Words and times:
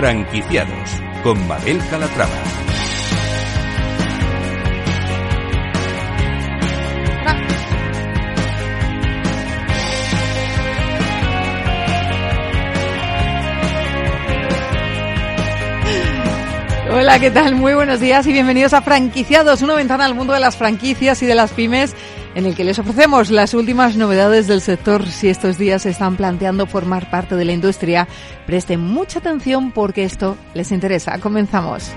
Franquiciados 0.00 0.90
con 1.22 1.46
Mabel 1.46 1.78
Calatrava. 1.90 2.32
Hola, 16.92 17.18
¿qué 17.20 17.30
tal? 17.30 17.54
Muy 17.56 17.74
buenos 17.74 18.00
días 18.00 18.26
y 18.26 18.32
bienvenidos 18.32 18.72
a 18.72 18.80
Franquiciados, 18.80 19.60
una 19.60 19.74
ventana 19.74 20.06
al 20.06 20.14
mundo 20.14 20.32
de 20.32 20.40
las 20.40 20.56
franquicias 20.56 21.22
y 21.22 21.26
de 21.26 21.34
las 21.34 21.50
pymes 21.50 21.94
en 22.34 22.46
el 22.46 22.54
que 22.54 22.64
les 22.64 22.78
ofrecemos 22.78 23.30
las 23.30 23.54
últimas 23.54 23.96
novedades 23.96 24.46
del 24.46 24.60
sector. 24.60 25.06
Si 25.08 25.28
estos 25.28 25.58
días 25.58 25.82
se 25.82 25.90
están 25.90 26.16
planteando 26.16 26.66
formar 26.66 27.10
parte 27.10 27.36
de 27.36 27.44
la 27.44 27.52
industria, 27.52 28.08
presten 28.46 28.80
mucha 28.80 29.18
atención 29.18 29.72
porque 29.72 30.04
esto 30.04 30.36
les 30.54 30.72
interesa. 30.72 31.18
Comenzamos. 31.18 31.92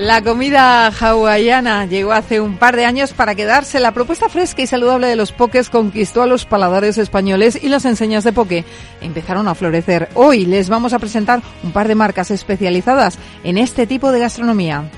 La 0.00 0.22
comida 0.22 0.86
hawaiana 0.86 1.84
llegó 1.84 2.12
hace 2.12 2.40
un 2.40 2.56
par 2.56 2.74
de 2.74 2.86
años 2.86 3.12
para 3.12 3.34
quedarse. 3.34 3.80
La 3.80 3.92
propuesta 3.92 4.30
fresca 4.30 4.62
y 4.62 4.66
saludable 4.66 5.06
de 5.06 5.14
los 5.14 5.30
pokés 5.30 5.68
conquistó 5.68 6.22
a 6.22 6.26
los 6.26 6.46
paladares 6.46 6.96
españoles 6.96 7.58
y 7.62 7.68
las 7.68 7.84
enseñas 7.84 8.24
de 8.24 8.32
poke 8.32 8.64
empezaron 9.02 9.46
a 9.46 9.54
florecer. 9.54 10.08
Hoy 10.14 10.46
les 10.46 10.70
vamos 10.70 10.94
a 10.94 10.98
presentar 10.98 11.42
un 11.62 11.72
par 11.72 11.86
de 11.86 11.96
marcas 11.96 12.30
especializadas 12.30 13.18
en 13.44 13.58
este 13.58 13.86
tipo 13.86 14.10
de 14.10 14.20
gastronomía. 14.20 14.90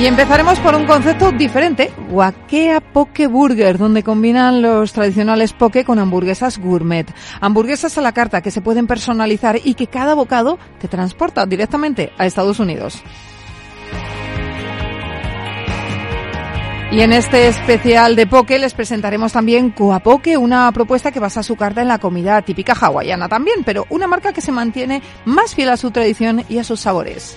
Y 0.00 0.06
empezaremos 0.06 0.58
por 0.60 0.74
un 0.74 0.86
concepto 0.86 1.30
diferente, 1.30 1.92
Wakea 2.08 2.80
Poke 2.80 3.26
Burger, 3.26 3.76
donde 3.76 4.02
combinan 4.02 4.62
los 4.62 4.94
tradicionales 4.94 5.52
poke 5.52 5.84
con 5.84 5.98
hamburguesas 5.98 6.56
gourmet. 6.56 7.06
Hamburguesas 7.42 7.98
a 7.98 8.00
la 8.00 8.12
carta 8.12 8.40
que 8.40 8.50
se 8.50 8.62
pueden 8.62 8.86
personalizar 8.86 9.60
y 9.62 9.74
que 9.74 9.88
cada 9.88 10.14
bocado 10.14 10.58
te 10.80 10.88
transporta 10.88 11.44
directamente 11.44 12.12
a 12.16 12.24
Estados 12.24 12.60
Unidos. 12.60 13.02
Y 16.92 17.02
en 17.02 17.12
este 17.12 17.48
especial 17.48 18.16
de 18.16 18.26
Poke 18.26 18.58
les 18.58 18.72
presentaremos 18.72 19.34
también 19.34 19.68
Coapoke, 19.68 20.38
una 20.38 20.72
propuesta 20.72 21.12
que 21.12 21.20
basa 21.20 21.42
su 21.42 21.56
carta 21.56 21.82
en 21.82 21.88
la 21.88 21.98
comida 21.98 22.40
típica 22.40 22.72
hawaiana 22.72 23.28
también, 23.28 23.64
pero 23.66 23.84
una 23.90 24.06
marca 24.06 24.32
que 24.32 24.40
se 24.40 24.50
mantiene 24.50 25.02
más 25.26 25.54
fiel 25.54 25.68
a 25.68 25.76
su 25.76 25.90
tradición 25.90 26.42
y 26.48 26.56
a 26.56 26.64
sus 26.64 26.80
sabores. 26.80 27.36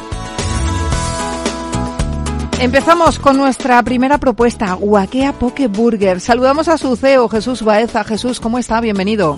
Empezamos 2.61 3.17
con 3.17 3.37
nuestra 3.37 3.81
primera 3.81 4.19
propuesta, 4.19 4.75
Wakea 4.75 5.33
Poke 5.33 5.67
Burger. 5.67 6.19
Saludamos 6.19 6.67
a 6.67 6.77
su 6.77 6.95
CEO, 6.95 7.27
Jesús 7.27 7.63
Baeza. 7.63 8.03
Jesús, 8.03 8.39
¿cómo 8.39 8.59
está? 8.59 8.79
Bienvenido. 8.79 9.37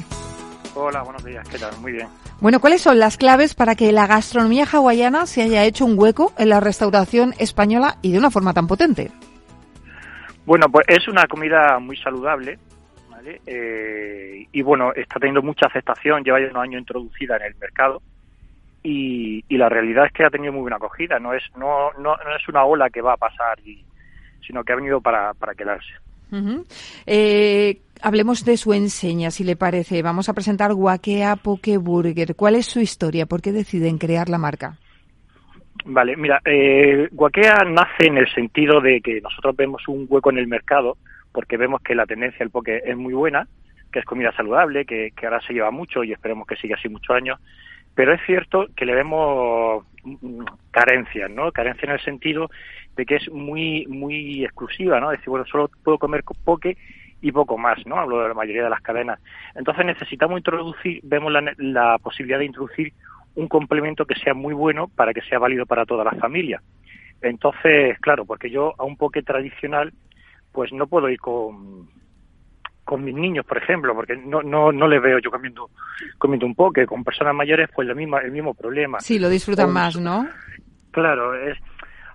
Hola, 0.75 1.03
buenos 1.03 1.24
días. 1.24 1.48
¿Qué 1.48 1.58
tal? 1.58 1.72
Muy 1.80 1.94
bien. 1.94 2.09
Bueno, 2.42 2.59
¿cuáles 2.59 2.81
son 2.81 3.00
las 3.00 3.16
claves 3.16 3.56
para 3.56 3.75
que 3.75 3.94
la 3.94 4.08
gastronomía 4.08 4.66
hawaiana 4.70 5.25
se 5.25 5.42
haya 5.42 5.64
hecho 5.64 5.86
un 5.86 5.98
hueco 5.98 6.34
en 6.38 6.50
la 6.50 6.59
restauración 6.59 7.34
española 7.40 7.96
y 8.02 8.12
de 8.12 8.18
una 8.18 8.30
forma 8.30 8.53
tan 8.53 8.68
potente? 8.68 9.09
Bueno, 10.46 10.66
pues 10.69 10.86
es 10.90 11.08
una 11.08 11.25
comida 11.25 11.80
muy 11.80 11.96
saludable, 11.96 12.59
¿vale? 13.09 13.40
Eh, 13.46 14.48
y 14.52 14.62
bueno, 14.64 14.92
está 14.94 15.18
teniendo 15.22 15.42
mucha 15.42 15.68
aceptación, 15.68 16.25
lleva 16.25 16.42
ya 16.42 16.48
unos 16.48 16.64
años 16.64 16.81
introducida 16.81 17.38
en 17.38 17.44
el 17.44 17.56
mercado 17.56 18.02
y, 18.84 19.44
y, 19.48 19.58
la 19.58 19.70
realidad 19.70 20.06
es 20.06 20.12
que 20.12 20.26
ha 20.26 20.30
tenido 20.30 20.52
muy 20.52 20.62
buena 20.62 20.76
acogida. 20.76 21.18
No 21.20 21.34
es 21.34 21.44
no, 21.58 21.92
no, 21.94 22.16
no 22.16 22.36
es 22.36 22.48
una 22.50 22.66
ola 22.66 22.90
que 22.90 23.02
va 23.02 23.14
a 23.14 23.18
pasar, 23.18 23.60
y, 23.66 23.84
sino 24.46 24.64
que 24.64 24.74
ha 24.74 24.76
venido 24.76 25.02
para, 25.02 25.34
para 25.34 25.56
quedarse. 25.56 25.94
Uh 26.32 26.36
-huh. 26.36 26.66
eh, 27.06 27.78
hablemos 28.02 28.44
de 28.44 28.58
su 28.58 28.74
enseña, 28.74 29.32
si 29.32 29.44
le 29.44 29.56
parece. 29.56 30.02
Vamos 30.02 30.30
a 30.30 30.34
presentar 30.34 30.74
Wakea 30.74 31.36
Poke 31.38 31.78
Burger. 31.78 32.36
¿Cuál 32.36 32.56
es 32.56 32.66
su 32.66 32.80
historia? 32.80 33.26
¿Por 33.26 33.42
qué 33.42 33.52
deciden 33.52 33.98
crear 33.98 34.30
la 34.30 34.38
marca? 34.38 34.78
Vale, 35.86 36.16
mira, 36.16 36.40
eh, 36.46 37.10
Wakea 37.12 37.66
nace 37.66 38.08
en 38.08 38.18
el 38.18 38.28
sentido 38.34 38.80
de 38.82 39.02
que 39.02 39.22
nosotros 39.22 39.56
vemos 39.56 39.88
un 39.88 40.06
hueco 40.10 40.30
en 40.30 40.38
el 40.38 40.48
mercado 40.48 40.98
porque 41.32 41.58
vemos 41.58 41.82
que 41.82 41.96
la 41.96 42.06
tendencia 42.06 42.40
del 42.40 42.52
poke 42.52 42.82
es 42.86 42.96
muy 42.96 43.14
buena, 43.14 43.48
que 43.92 44.00
es 44.00 44.06
comida 44.06 44.32
saludable, 44.34 44.86
que, 44.86 45.12
que 45.16 45.26
ahora 45.26 45.42
se 45.42 45.54
lleva 45.54 45.72
mucho 45.72 46.04
y 46.04 46.14
esperemos 46.14 46.48
que 46.48 46.56
siga 46.56 46.76
así 46.76 46.88
muchos 46.90 47.16
años 47.16 47.40
pero 47.96 48.14
es 48.14 48.22
cierto 48.26 48.68
que 48.76 48.86
le 48.86 48.96
vemos 48.96 49.86
carencias, 50.72 51.30
¿no? 51.31 51.52
Carencia 51.52 51.86
en 51.86 51.94
el 51.94 52.02
sentido 52.02 52.50
de 52.96 53.06
que 53.06 53.16
es 53.16 53.31
muy 53.31 53.86
muy 53.88 54.44
exclusiva, 54.44 55.00
¿no? 55.00 55.12
Es 55.12 55.20
decir, 55.20 55.30
bueno, 55.30 55.46
solo 55.46 55.70
puedo 55.84 55.98
comer 55.98 56.24
poke 56.44 56.78
y 57.22 57.31
poco 57.31 57.58
más, 57.58 57.86
¿no? 57.86 57.98
Hablo 57.98 58.22
de 58.22 58.28
la 58.28 58.34
mayoría 58.34 58.64
de 58.64 58.70
las 58.70 58.81
cadenas. 58.81 59.20
Entonces 59.56 59.86
necesitamos 59.86 60.38
introducir, 60.38 61.00
vemos 61.04 61.31
la, 61.31 61.54
la 61.58 61.98
posibilidad 62.00 62.40
de 62.40 62.46
introducir 62.46 62.94
un 63.36 63.48
complemento 63.48 64.06
que 64.06 64.16
sea 64.16 64.34
muy 64.34 64.54
bueno 64.54 64.90
para 64.90 65.14
que 65.14 65.22
sea 65.22 65.40
válido 65.40 65.66
para 65.66 65.86
toda 65.86 66.04
la 66.04 66.12
familia. 66.12 66.62
Entonces, 67.22 67.98
claro, 68.00 68.25
porque 68.25 68.50
yo 68.50 68.74
a 68.78 68.84
un 68.84 68.98
poke 68.98 69.24
tradicional, 69.24 69.94
pues 70.52 70.74
no 70.74 70.88
puedo 70.88 71.10
ir 71.10 71.20
con 71.20 71.88
con 72.94 73.04
mis 73.04 73.16
niños, 73.16 73.44
por 73.44 73.58
ejemplo, 73.58 73.96
porque 73.96 74.16
no 74.16 74.44
no 74.44 74.72
no 74.72 74.88
les 74.88 75.02
veo 75.02 75.18
yo 75.18 75.31
comiendo 75.31 75.72
comiendo 76.20 76.46
un 76.46 76.54
poke 76.54 76.86
con 76.86 77.04
personas 77.04 77.34
mayores, 77.34 77.68
pues 77.74 77.88
lo 77.88 77.96
mismo 77.96 78.20
el 78.20 78.31
mismo 78.31 78.54
problema. 78.54 79.00
Sí, 79.00 79.18
lo 79.18 79.30
disfrutan 79.30 79.70
o, 79.70 79.74
más, 79.74 80.00
¿no? 80.00 80.28
Claro, 80.92 81.34
es 81.34 81.58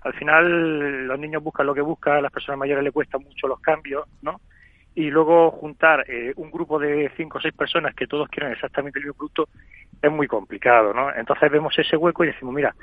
al 0.03 0.13
final 0.13 1.05
los 1.05 1.19
niños 1.19 1.43
buscan 1.43 1.65
lo 1.65 1.75
que 1.75 1.81
buscan, 1.81 2.13
a 2.15 2.21
las 2.21 2.31
personas 2.31 2.59
mayores 2.59 2.81
les 2.81 2.93
cuesta 2.93 3.17
mucho 3.17 3.45
los 3.49 3.59
cambios, 3.59 4.07
¿no? 4.21 4.39
Y 4.95 5.09
luego 5.09 5.51
juntar 5.51 6.05
eh, 6.07 6.31
un 6.37 6.49
grupo 6.49 6.79
de 6.79 7.11
cinco 7.17 7.39
o 7.39 7.41
seis 7.41 7.53
personas 7.53 7.93
que 7.93 8.07
todos 8.07 8.29
quieren 8.29 8.53
exactamente 8.53 8.99
el 8.99 9.05
mismo 9.05 9.17
producto 9.17 9.49
es 10.01 10.09
muy 10.09 10.27
complicado, 10.27 10.93
¿no? 10.93 11.13
Entonces 11.13 11.51
vemos 11.51 11.77
ese 11.77 11.97
hueco 11.97 12.23
y 12.23 12.27
decimos, 12.27 12.55
mira, 12.55 12.73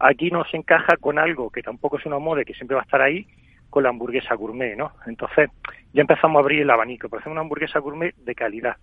aquí 0.00 0.28
nos 0.28 0.52
encaja 0.52 0.96
con 0.96 1.20
algo 1.20 1.50
que 1.50 1.62
tampoco 1.62 1.98
es 1.98 2.06
una 2.06 2.18
moda 2.18 2.42
que 2.42 2.54
siempre 2.54 2.74
va 2.74 2.80
a 2.80 2.84
estar 2.84 3.00
ahí, 3.00 3.28
con 3.74 3.82
la 3.82 3.88
hamburguesa 3.88 4.36
gourmet, 4.36 4.76
¿no? 4.76 4.92
Entonces 5.04 5.50
ya 5.92 6.02
empezamos 6.02 6.36
a 6.36 6.42
abrir 6.44 6.60
el 6.60 6.70
abanico, 6.70 7.08
pero 7.08 7.18
hacemos 7.18 7.34
una 7.34 7.40
hamburguesa 7.40 7.80
gourmet 7.80 8.14
de 8.14 8.32
calidad, 8.36 8.76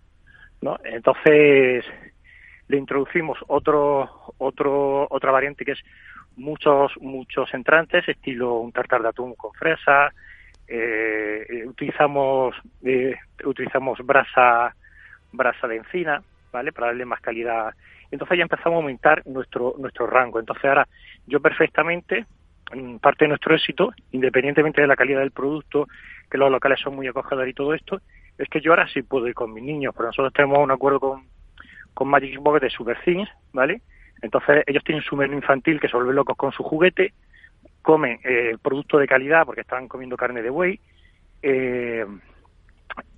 ¿no? 0.59 0.77
Entonces 0.83 1.85
le 2.67 2.77
introducimos 2.77 3.39
otro, 3.47 4.33
otro, 4.37 5.07
otra 5.09 5.31
variante 5.31 5.63
que 5.63 5.71
es 5.71 5.79
muchos, 6.35 6.91
muchos 6.99 7.53
entrantes, 7.53 8.05
estilo 8.05 8.55
un 8.55 8.73
tartar 8.73 9.01
de 9.01 9.07
atún 9.07 9.33
con 9.35 9.53
fresa, 9.53 10.11
eh, 10.67 11.63
utilizamos, 11.65 12.53
eh, 12.83 13.15
utilizamos 13.45 13.97
brasa, 14.05 14.75
brasa 15.31 15.69
de 15.69 15.77
encina, 15.77 16.21
¿vale? 16.51 16.73
Para 16.73 16.87
darle 16.87 17.05
más 17.05 17.21
calidad. 17.21 17.73
Entonces 18.11 18.37
ya 18.37 18.43
empezamos 18.43 18.73
a 18.73 18.81
aumentar 18.81 19.25
nuestro, 19.25 19.73
nuestro 19.77 20.05
rango. 20.05 20.37
Entonces 20.37 20.65
ahora 20.65 20.85
yo 21.27 21.39
perfectamente 21.39 22.25
parte 22.99 23.25
de 23.25 23.29
nuestro 23.29 23.55
éxito, 23.55 23.91
independientemente 24.11 24.81
de 24.81 24.87
la 24.87 24.95
calidad 24.95 25.19
del 25.19 25.31
producto, 25.31 25.87
que 26.29 26.37
los 26.37 26.51
locales 26.51 26.79
son 26.79 26.95
muy 26.95 27.07
acogedores 27.07 27.51
y 27.51 27.55
todo 27.55 27.73
esto, 27.73 28.01
es 28.37 28.47
que 28.49 28.61
yo 28.61 28.71
ahora 28.71 28.87
sí 28.87 29.01
puedo 29.01 29.27
ir 29.27 29.33
con 29.33 29.53
mis 29.53 29.63
niños, 29.63 29.93
porque 29.93 30.07
nosotros 30.07 30.33
tenemos 30.33 30.59
un 30.59 30.71
acuerdo 30.71 30.99
con, 30.99 31.25
con 31.93 32.07
Magic 32.07 32.39
Box 32.39 32.61
de 32.61 32.69
Super 32.69 32.97
Things, 33.03 33.29
¿vale? 33.53 33.81
Entonces 34.21 34.63
ellos 34.67 34.83
tienen 34.83 35.03
su 35.03 35.15
menú 35.15 35.35
infantil 35.35 35.79
que 35.79 35.87
se 35.87 35.97
vuelven 35.97 36.15
locos 36.15 36.37
con 36.37 36.51
su 36.51 36.63
juguete, 36.63 37.13
comen 37.81 38.19
eh, 38.23 38.57
producto 38.61 38.97
de 38.97 39.07
calidad 39.07 39.45
porque 39.45 39.61
están 39.61 39.87
comiendo 39.87 40.15
carne 40.15 40.41
de 40.41 40.49
buey, 40.49 40.79
eh, 41.41 42.05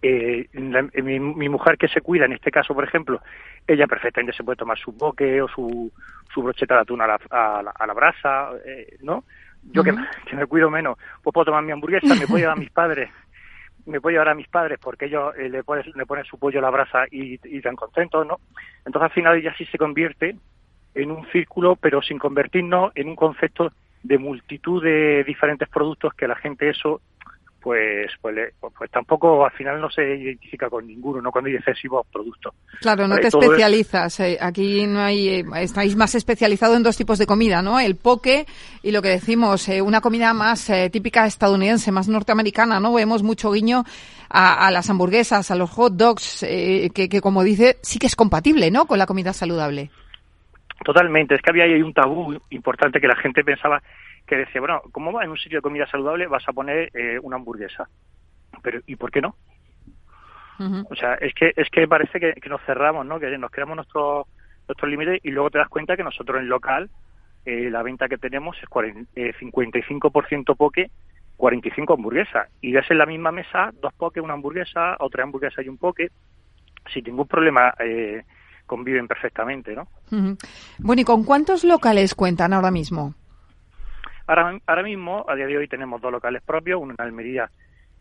eh, 0.02 0.48
la, 0.54 0.82
mi, 0.82 1.20
mi, 1.20 1.50
mujer 1.50 1.78
que 1.78 1.88
se 1.88 2.02
cuida, 2.02 2.26
en 2.26 2.34
este 2.34 2.52
caso, 2.52 2.74
por 2.74 2.84
ejemplo, 2.84 3.22
ella 3.68 3.88
perfectamente 3.88 4.36
se 4.36 4.44
puede 4.44 4.58
tomar 4.58 4.78
su 4.78 4.92
boque 4.92 5.42
o 5.42 5.48
su, 5.48 5.92
su 6.34 6.44
brocheta 6.44 6.76
de 6.76 6.82
atún 6.82 7.02
a 7.02 7.08
la, 7.08 7.20
a 7.30 7.64
la, 7.64 7.72
a 7.72 7.88
la 7.88 7.94
brasa, 7.94 8.52
eh, 8.66 8.98
¿no? 9.02 9.24
Yo 9.72 9.82
uh 9.82 9.86
-huh. 9.86 10.10
que, 10.24 10.30
que, 10.30 10.36
me 10.36 10.46
cuido 10.46 10.70
menos, 10.70 10.98
pues 11.22 11.34
puedo 11.34 11.46
tomar 11.46 11.64
mi 11.64 11.72
hamburguesa, 11.72 12.16
me 12.16 12.28
puedo 12.28 12.40
llevar 12.40 12.58
a 12.58 12.60
mis 12.60 12.72
padres, 12.72 13.10
me 13.86 14.00
puedo 14.02 14.14
llevar 14.14 14.30
a 14.30 14.36
mis 14.36 14.48
padres 14.48 14.80
porque 14.80 15.06
ellos 15.06 15.34
eh, 15.38 15.50
le, 15.50 15.64
ponen, 15.64 15.86
le 15.96 16.06
ponen 16.06 16.26
su 16.26 16.38
pollo 16.38 16.60
a 16.60 16.62
la 16.62 16.70
brasa 16.70 17.06
y, 17.12 17.40
y 17.44 17.58
están 17.58 17.76
contentos, 17.76 18.26
¿no? 18.26 18.40
Entonces 18.86 19.04
al 19.04 19.12
final 19.12 19.38
ella 19.38 19.54
sí 19.58 19.66
se 19.66 19.78
convierte 19.78 20.36
en 20.96 21.12
un 21.12 21.26
círculo, 21.32 21.76
pero 21.76 22.02
sin 22.02 22.20
convertirnos 22.20 22.92
en 22.96 23.10
un 23.10 23.16
concepto 23.16 23.72
de 24.04 24.18
multitud 24.18 24.84
de 24.84 25.24
diferentes 25.24 25.68
productos 25.70 26.14
que 26.14 26.28
la 26.28 26.36
gente 26.36 26.70
eso 26.70 27.02
pues, 27.64 28.12
pues, 28.22 28.36
pues, 28.60 28.74
pues, 28.78 28.92
tampoco 28.92 29.46
al 29.46 29.52
final 29.52 29.80
no 29.80 29.90
se 29.90 30.04
identifica 30.04 30.70
con 30.70 30.86
ninguno, 30.86 31.22
no 31.22 31.32
cuando 31.32 31.50
hay 31.50 31.56
excesivos 31.56 32.06
productos. 32.12 32.54
Claro, 32.82 33.08
no 33.08 33.16
te 33.16 33.28
especializas. 33.28 34.20
Eh, 34.20 34.38
aquí 34.40 34.86
no 34.86 35.00
hay, 35.00 35.30
eh, 35.30 35.46
estáis 35.58 35.96
más 35.96 36.14
especializado 36.14 36.76
en 36.76 36.84
dos 36.84 36.98
tipos 36.98 37.18
de 37.18 37.26
comida, 37.26 37.62
¿no? 37.62 37.80
El 37.80 37.96
poke 37.96 38.46
y 38.82 38.92
lo 38.92 39.02
que 39.02 39.10
decimos, 39.10 39.70
eh, 39.70 39.82
una 39.82 40.02
comida 40.02 40.34
más 40.34 40.70
típica 40.92 41.26
estadounidense, 41.26 41.92
más 41.94 42.10
norteamericana, 42.10 42.82
¿no? 42.82 42.94
Vemos 42.94 43.24
mucho 43.24 43.52
guiño 43.52 43.84
a, 44.30 44.70
las 44.72 44.90
hamburguesas, 44.90 45.50
a 45.50 45.56
los 45.56 45.70
hot 45.70 45.94
dogs, 45.94 46.42
que, 46.42 47.08
que 47.10 47.22
como 47.22 47.44
dice, 47.44 47.78
sí 47.82 47.98
que 47.98 48.08
es 48.08 48.16
compatible, 48.16 48.72
¿no? 48.72 48.86
Con 48.86 49.00
la 49.00 49.06
comida 49.06 49.32
saludable. 49.32 49.90
Totalmente, 50.84 51.36
es 51.36 51.42
que 51.42 51.52
había 51.52 51.64
ahí 51.64 51.82
un 51.82 51.94
tabú 51.94 52.36
importante 52.50 53.00
que 53.00 53.08
la 53.08 53.16
gente 53.16 53.44
pensaba 53.44 53.82
que 54.26 54.38
decía, 54.38 54.62
bueno, 54.62 54.82
¿cómo 54.92 55.12
va 55.12 55.24
en 55.24 55.32
un 55.32 55.38
sitio 55.38 55.60
de 55.60 55.64
comida 55.64 55.88
saludable 55.88 56.28
vas 56.28 56.48
a 56.48 56.54
poner 56.54 56.90
eh, 56.94 57.20
una 57.22 57.36
hamburguesa? 57.36 57.90
Pero 58.62 58.80
¿y 58.86 58.96
por 58.96 59.12
qué 59.12 59.22
no? 59.22 59.36
O 60.90 60.96
sea, 60.96 61.16
es 61.16 61.34
que 61.34 61.52
es 61.56 61.70
que 61.70 61.88
parece 61.88 62.20
que, 62.20 62.50
nos 62.50 62.62
cerramos, 62.62 63.06
¿no? 63.06 63.20
Que 63.20 63.38
nos 63.38 63.52
creamos 63.52 63.76
nuestros 63.76 64.28
nuestros 64.68 64.90
límites 64.90 65.20
y 65.24 65.32
luego 65.32 65.50
te 65.50 65.58
das 65.58 65.68
cuenta 65.68 65.98
que 65.98 66.04
nosotros 66.04 66.40
en 66.40 66.48
local 66.48 66.90
eh, 67.46 67.70
la 67.70 67.84
venta 67.84 68.08
que 68.08 68.18
tenemos 68.18 68.56
es 68.62 68.70
55% 68.70 70.52
eh, 70.52 70.56
poke, 70.56 70.92
45 71.36 71.94
hamburguesas. 71.94 72.48
Y 72.62 72.72
ves 72.72 72.90
en 72.90 72.98
la 73.00 73.06
misma 73.06 73.32
mesa 73.32 73.72
dos 73.82 73.94
poke, 73.94 74.22
una 74.22 74.36
hamburguesa, 74.36 74.96
otra 75.00 75.24
hamburguesa 75.24 75.62
y 75.62 75.68
un 75.68 75.78
poke, 75.78 76.12
sin 76.94 77.04
ningún 77.04 77.28
problema 77.28 77.74
eh, 77.80 78.24
conviven 78.66 79.08
perfectamente, 79.08 79.76
¿no? 79.76 79.88
Bueno, 80.80 81.02
¿y 81.02 81.06
con 81.06 81.26
cuántos 81.26 81.64
locales 81.64 82.16
cuentan 82.16 82.54
ahora 82.54 82.72
mismo? 82.72 83.16
Ahora, 84.28 84.60
ahora 84.66 84.84
mismo, 84.84 85.26
a 85.28 85.36
día 85.36 85.48
de 85.48 85.58
hoy, 85.58 85.68
tenemos 85.68 86.02
dos 86.02 86.12
locales 86.12 86.42
propios, 86.44 86.82
uno 86.82 86.94
en 86.98 87.06
Almería 87.06 87.50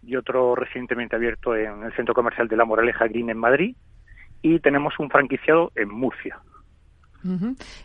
y 0.04 0.16
otro 0.16 0.54
recientemente 0.54 1.16
abierto 1.16 1.54
en 1.54 1.82
el 1.82 1.92
Centro 1.94 2.14
Comercial 2.14 2.48
de 2.48 2.56
la 2.56 2.64
Moraleja 2.64 3.06
Green 3.06 3.30
en 3.30 3.38
Madrid, 3.38 3.76
y 4.42 4.58
tenemos 4.60 4.98
un 4.98 5.08
franquiciado 5.10 5.70
en 5.76 5.88
Murcia. 5.88 6.38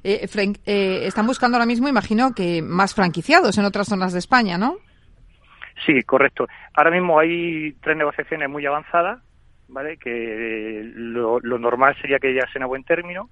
Eh, 0.04 0.28
eh, 0.66 1.06
están 1.06 1.28
buscando 1.28 1.58
ahora 1.58 1.68
mismo, 1.68 1.88
imagino, 1.88 2.34
que 2.34 2.62
más 2.64 2.96
franquiciados 2.96 3.58
en 3.58 3.66
otras 3.66 3.88
zonas 3.88 4.14
de 4.14 4.20
España, 4.20 4.58
¿no? 4.58 4.78
Sí, 5.86 6.02
correcto. 6.04 6.48
Ahora 6.74 6.90
mismo 6.90 7.20
hay 7.20 7.74
tres 7.84 7.96
negociaciones 7.98 8.50
muy 8.50 8.66
avanzadas, 8.66 9.22
¿vale? 9.68 9.98
Que 9.98 10.82
lo, 10.96 11.40
lo 11.40 11.60
normal 11.60 11.96
sería 12.02 12.18
que 12.18 12.40
sean 12.52 12.64
a 12.64 12.68
buen 12.68 12.84
término 12.84 13.30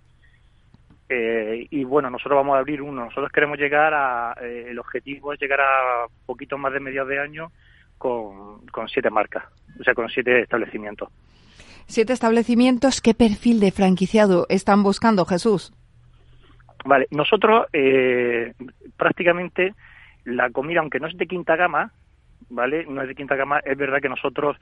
eh, 1.09 1.67
y 1.69 1.83
bueno, 1.83 2.09
nosotros 2.09 2.37
vamos 2.37 2.55
a 2.55 2.59
abrir 2.59 2.81
uno. 2.81 3.05
Nosotros 3.05 3.31
queremos 3.31 3.57
llegar 3.57 3.93
a. 3.93 4.35
Eh, 4.41 4.67
el 4.69 4.79
objetivo 4.79 5.33
es 5.33 5.39
llegar 5.39 5.61
a 5.61 6.07
poquito 6.25 6.57
más 6.57 6.73
de 6.73 6.79
mediados 6.79 7.09
de 7.09 7.19
año 7.19 7.51
con, 7.97 8.65
con 8.67 8.87
siete 8.87 9.09
marcas, 9.09 9.43
o 9.79 9.83
sea, 9.83 9.93
con 9.93 10.09
siete 10.09 10.41
establecimientos. 10.41 11.09
Siete 11.87 12.13
establecimientos, 12.13 12.99
¿qué 13.01 13.13
perfil 13.13 13.59
de 13.59 13.71
franquiciado 13.71 14.47
están 14.49 14.81
buscando, 14.81 15.25
Jesús? 15.25 15.71
Vale, 16.83 17.07
nosotros 17.11 17.67
eh, 17.73 18.53
prácticamente 18.97 19.73
la 20.23 20.49
comida, 20.49 20.79
aunque 20.79 20.99
no 20.99 21.07
es 21.07 21.17
de 21.17 21.27
quinta 21.27 21.55
gama, 21.55 21.91
¿vale? 22.49 22.85
No 22.87 23.01
es 23.01 23.07
de 23.07 23.15
quinta 23.15 23.35
gama, 23.35 23.59
es 23.59 23.77
verdad 23.77 24.01
que 24.01 24.09
nosotros 24.09 24.57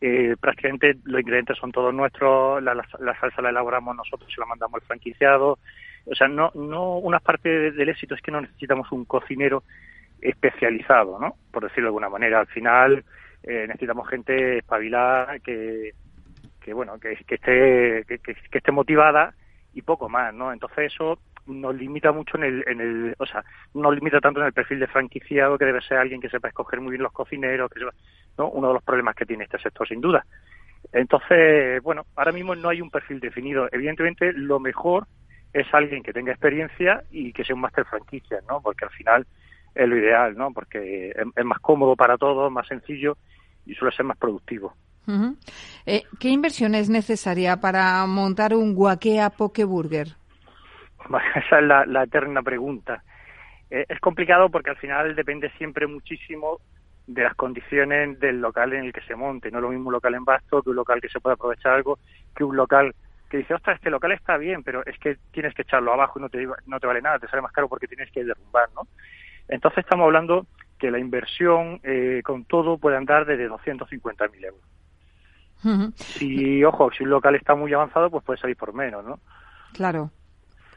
eh, 0.00 0.36
prácticamente 0.38 0.96
los 1.04 1.20
ingredientes 1.20 1.56
son 1.58 1.72
todos 1.72 1.94
nuestros, 1.94 2.62
la, 2.62 2.74
la, 2.74 3.20
salsa 3.20 3.42
la 3.42 3.50
elaboramos 3.50 3.96
nosotros 3.96 4.30
y 4.36 4.40
la 4.40 4.46
mandamos 4.46 4.74
al 4.74 4.86
franquiciado, 4.86 5.58
o 6.06 6.14
sea, 6.14 6.28
no, 6.28 6.50
no 6.54 6.98
una 6.98 7.20
parte 7.20 7.72
del 7.72 7.88
éxito 7.88 8.14
es 8.14 8.22
que 8.22 8.30
no 8.30 8.40
necesitamos 8.40 8.90
un 8.92 9.04
cocinero 9.04 9.64
especializado, 10.20 11.18
¿no? 11.18 11.36
Por 11.50 11.64
decirlo 11.64 11.84
de 11.84 11.88
alguna 11.88 12.08
manera. 12.08 12.40
Al 12.40 12.46
final 12.46 13.04
eh, 13.42 13.64
necesitamos 13.66 14.08
gente 14.08 14.58
espabilada 14.58 15.38
que, 15.40 15.92
que 16.60 16.72
bueno, 16.72 16.98
que, 16.98 17.16
que 17.26 17.34
esté 17.34 18.04
que, 18.22 18.36
esté 18.50 18.72
motivada 18.72 19.34
y 19.74 19.82
poco 19.82 20.08
más, 20.08 20.32
¿no? 20.32 20.52
Entonces 20.52 20.92
eso 20.92 21.18
nos 21.46 21.74
limita 21.74 22.10
mucho 22.12 22.38
en 22.38 22.44
el, 22.44 22.64
en 22.66 22.80
el, 22.80 23.14
o 23.18 23.26
sea, 23.26 23.44
nos 23.74 23.94
limita 23.94 24.20
tanto 24.20 24.40
en 24.40 24.46
el 24.46 24.52
perfil 24.52 24.80
de 24.80 24.88
franquiciado 24.88 25.58
que 25.58 25.64
debe 25.64 25.80
ser 25.80 25.98
alguien 25.98 26.20
que 26.20 26.28
sepa 26.28 26.48
escoger 26.48 26.80
muy 26.80 26.92
bien 26.92 27.02
los 27.02 27.12
cocineros, 27.12 27.70
que 27.70 27.80
¿no? 28.38 28.48
Uno 28.48 28.68
de 28.68 28.74
los 28.74 28.82
problemas 28.82 29.14
que 29.14 29.26
tiene 29.26 29.44
este 29.44 29.58
sector 29.58 29.86
sin 29.86 30.00
duda. 30.00 30.24
Entonces, 30.92 31.82
bueno, 31.82 32.06
ahora 32.14 32.32
mismo 32.32 32.54
no 32.54 32.68
hay 32.68 32.80
un 32.80 32.90
perfil 32.90 33.20
definido. 33.20 33.68
Evidentemente, 33.72 34.32
lo 34.32 34.60
mejor 34.60 35.06
es 35.60 35.72
alguien 35.72 36.02
que 36.02 36.12
tenga 36.12 36.32
experiencia 36.32 37.02
y 37.10 37.32
que 37.32 37.42
sea 37.42 37.54
un 37.54 37.62
máster 37.62 37.86
franquicia, 37.86 38.40
¿no? 38.46 38.60
Porque 38.60 38.84
al 38.84 38.90
final 38.90 39.26
es 39.74 39.88
lo 39.88 39.96
ideal, 39.96 40.36
¿no? 40.36 40.52
Porque 40.52 41.10
es, 41.10 41.44
más 41.44 41.60
cómodo 41.60 41.96
para 41.96 42.18
todos, 42.18 42.52
más 42.52 42.66
sencillo 42.66 43.16
y 43.64 43.74
suele 43.74 43.96
ser 43.96 44.04
más 44.04 44.18
productivo. 44.18 44.74
Eh, 45.86 46.02
¿Qué 46.20 46.28
inversión 46.28 46.74
es 46.74 46.90
necesaria 46.90 47.56
para 47.58 48.04
montar 48.06 48.54
un 48.54 48.74
Guaquea 48.74 49.30
Pokeburger? 49.30 50.08
Esa 51.36 51.58
es 51.58 51.64
la, 51.64 52.02
eterna 52.02 52.42
pregunta. 52.42 53.02
Eh, 53.70 53.86
es 53.88 54.00
complicado 54.00 54.50
porque 54.50 54.70
al 54.70 54.76
final 54.76 55.16
depende 55.16 55.50
siempre 55.56 55.86
muchísimo 55.86 56.58
de 57.06 57.22
las 57.22 57.34
condiciones 57.34 58.18
del 58.20 58.40
local 58.40 58.74
en 58.74 58.84
el 58.84 58.92
que 58.92 59.00
se 59.02 59.14
monte. 59.14 59.50
No 59.50 59.58
es 59.58 59.62
lo 59.62 59.70
mismo 59.70 59.86
un 59.86 59.94
local 59.94 60.14
en 60.14 60.24
vasto 60.24 60.60
que 60.62 60.70
un 60.70 60.76
local 60.76 61.00
que 61.00 61.08
se 61.08 61.20
pueda 61.20 61.34
aprovechar 61.34 61.72
algo, 61.72 61.98
que 62.34 62.44
un 62.44 62.56
local 62.56 62.94
que 63.36 63.42
dice, 63.42 63.54
ostras, 63.54 63.76
este 63.76 63.90
local 63.90 64.12
está 64.12 64.38
bien, 64.38 64.62
pero 64.62 64.84
es 64.86 64.98
que 64.98 65.18
tienes 65.30 65.54
que 65.54 65.62
echarlo 65.62 65.92
abajo 65.92 66.18
y 66.18 66.22
no 66.22 66.28
te, 66.28 66.46
no 66.66 66.80
te 66.80 66.86
vale 66.86 67.02
nada, 67.02 67.18
te 67.18 67.28
sale 67.28 67.42
más 67.42 67.52
caro 67.52 67.68
porque 67.68 67.86
tienes 67.86 68.10
que 68.10 68.24
derrumbar, 68.24 68.68
¿no? 68.74 68.88
Entonces 69.48 69.84
estamos 69.84 70.04
hablando 70.04 70.46
que 70.78 70.90
la 70.90 70.98
inversión 70.98 71.80
eh, 71.82 72.22
con 72.24 72.44
todo 72.44 72.78
puede 72.78 72.96
andar 72.96 73.26
desde 73.26 73.48
250.000 73.48 74.44
euros. 74.44 74.60
Si, 75.96 76.62
ojo, 76.64 76.90
si 76.92 77.02
un 77.02 77.10
local 77.10 77.34
está 77.34 77.54
muy 77.54 77.72
avanzado, 77.72 78.10
pues 78.10 78.24
puede 78.24 78.38
salir 78.38 78.56
por 78.56 78.72
menos, 78.72 79.04
¿no? 79.04 79.18
Claro, 79.72 80.10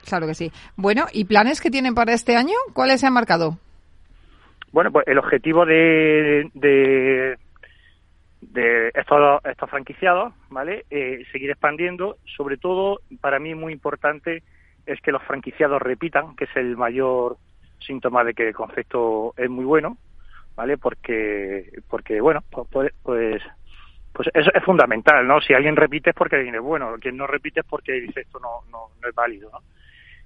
claro 0.07 0.25
que 0.25 0.33
sí. 0.33 0.51
Bueno, 0.75 1.05
¿y 1.13 1.25
planes 1.25 1.61
que 1.61 1.69
tienen 1.69 1.93
para 1.93 2.13
este 2.13 2.35
año? 2.35 2.55
¿Cuáles 2.73 3.01
se 3.01 3.07
han 3.07 3.13
marcado? 3.13 3.59
Bueno, 4.71 4.91
pues 4.91 5.07
el 5.07 5.17
objetivo 5.17 5.65
de, 5.65 6.49
de, 6.53 7.37
estos, 8.55 9.45
estos 9.45 9.69
franquiciados, 9.69 10.33
¿vale? 10.49 10.85
Eh, 10.89 11.23
seguir 11.31 11.51
expandiendo, 11.51 12.17
sobre 12.25 12.57
todo, 12.57 13.01
para 13.21 13.39
mí 13.39 13.53
muy 13.55 13.73
importante 13.73 14.43
es 14.85 14.99
que 15.01 15.11
los 15.11 15.23
franquiciados 15.23 15.81
repitan, 15.81 16.35
que 16.35 16.45
es 16.45 16.55
el 16.55 16.75
mayor 16.75 17.37
síntoma 17.79 18.23
de 18.23 18.33
que 18.33 18.47
el 18.47 18.55
concepto 18.55 19.33
es 19.37 19.49
muy 19.49 19.65
bueno, 19.65 19.97
¿vale? 20.55 20.77
Porque, 20.77 21.71
porque 21.87 22.19
bueno, 22.21 22.43
pues, 22.49 22.67
pues, 22.71 22.93
pues, 23.03 23.41
pues 24.13 24.29
eso 24.33 24.49
es 24.53 24.63
fundamental, 24.63 25.25
¿no? 25.27 25.39
Si 25.41 25.53
alguien 25.53 25.75
repite 25.75 26.09
es 26.09 26.15
porque 26.15 26.37
viene 26.37 26.59
bueno, 26.59 26.95
quien 26.99 27.17
no 27.17 27.27
repite 27.27 27.59
es 27.61 27.65
porque 27.65 27.93
dice 27.93 28.21
esto 28.21 28.39
no, 28.39 28.61
no, 28.71 28.87
no 29.01 29.07
es 29.07 29.15
válido, 29.15 29.49
¿no? 29.51 29.59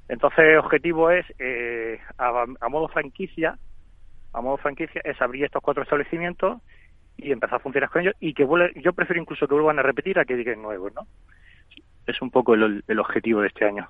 Entonces, 0.07 0.39
el 0.39 0.57
objetivo 0.57 1.11
es, 1.11 1.25
eh, 1.39 1.99
a 2.17 2.69
modo 2.69 2.87
franquicia, 2.89 3.57
a 4.33 4.41
modo 4.41 4.57
franquicia 4.57 5.01
es 5.03 5.21
abrir 5.21 5.45
estos 5.45 5.61
cuatro 5.61 5.83
establecimientos 5.83 6.61
y 7.17 7.31
empezar 7.31 7.55
a 7.55 7.59
funcionar 7.59 7.89
con 7.89 8.01
ellos 8.01 8.15
y 8.19 8.33
que 8.33 8.47
yo 8.75 8.93
prefiero 8.93 9.21
incluso 9.21 9.47
que 9.47 9.53
vuelvan 9.53 9.79
a 9.79 9.83
repetir 9.83 10.19
a 10.19 10.25
que 10.25 10.35
digan 10.35 10.61
nuevos, 10.61 10.93
¿no? 10.93 11.07
Es 12.05 12.21
un 12.21 12.31
poco 12.31 12.53
el, 12.53 12.83
objetivo 12.99 13.39
de 13.41 13.47
este 13.47 13.65
año. 13.65 13.87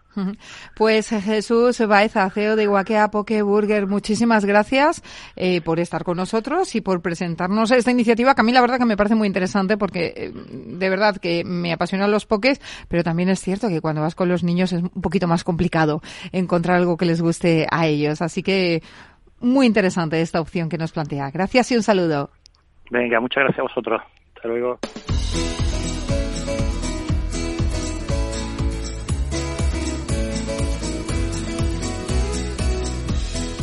Pues 0.75 1.11
eh, 1.11 1.19
Jesús 1.19 1.79
Baeza, 1.87 2.29
CEO 2.29 2.55
de 2.55 2.67
Guaquea 2.67 3.09
Poke 3.09 3.41
Burger, 3.41 3.87
muchísimas 3.87 4.45
gracias 4.45 5.01
eh, 5.35 5.61
por 5.61 5.79
estar 5.79 6.03
con 6.03 6.17
nosotros 6.17 6.75
y 6.75 6.81
por 6.81 7.01
presentarnos 7.01 7.71
esta 7.71 7.89
iniciativa 7.89 8.35
que 8.35 8.41
a 8.41 8.43
mí 8.43 8.51
la 8.51 8.61
verdad 8.61 8.77
que 8.77 8.85
me 8.85 8.97
parece 8.97 9.15
muy 9.15 9.25
interesante 9.25 9.77
porque 9.77 10.13
eh, 10.15 10.31
de 10.31 10.89
verdad 10.91 11.17
que 11.17 11.43
me 11.43 11.73
apasionan 11.73 12.11
los 12.11 12.27
pokés, 12.27 12.61
pero 12.87 13.03
también 13.03 13.29
es 13.29 13.39
cierto 13.39 13.67
que 13.67 13.81
cuando 13.81 14.01
vas 14.01 14.13
con 14.13 14.29
los 14.29 14.43
niños 14.43 14.73
es 14.73 14.83
un 14.83 15.01
poquito 15.01 15.27
más 15.27 15.43
complicado 15.43 16.01
encontrar 16.31 16.77
algo 16.77 16.97
que 16.97 17.05
les 17.05 17.19
guste 17.19 17.65
a 17.71 17.87
ellos. 17.87 18.21
Así 18.21 18.43
que 18.43 18.83
muy 19.39 19.65
interesante 19.65 20.21
esta 20.21 20.39
opción 20.39 20.69
que 20.69 20.77
nos 20.77 20.91
plantea. 20.91 21.31
Gracias 21.31 21.71
y 21.71 21.75
un 21.75 21.83
saludo. 21.83 22.29
Venga, 22.93 23.19
muchas 23.19 23.45
gracias 23.45 23.59
a 23.59 23.63
vosotros. 23.63 24.01
Hasta 24.35 24.47
luego. 24.47 24.77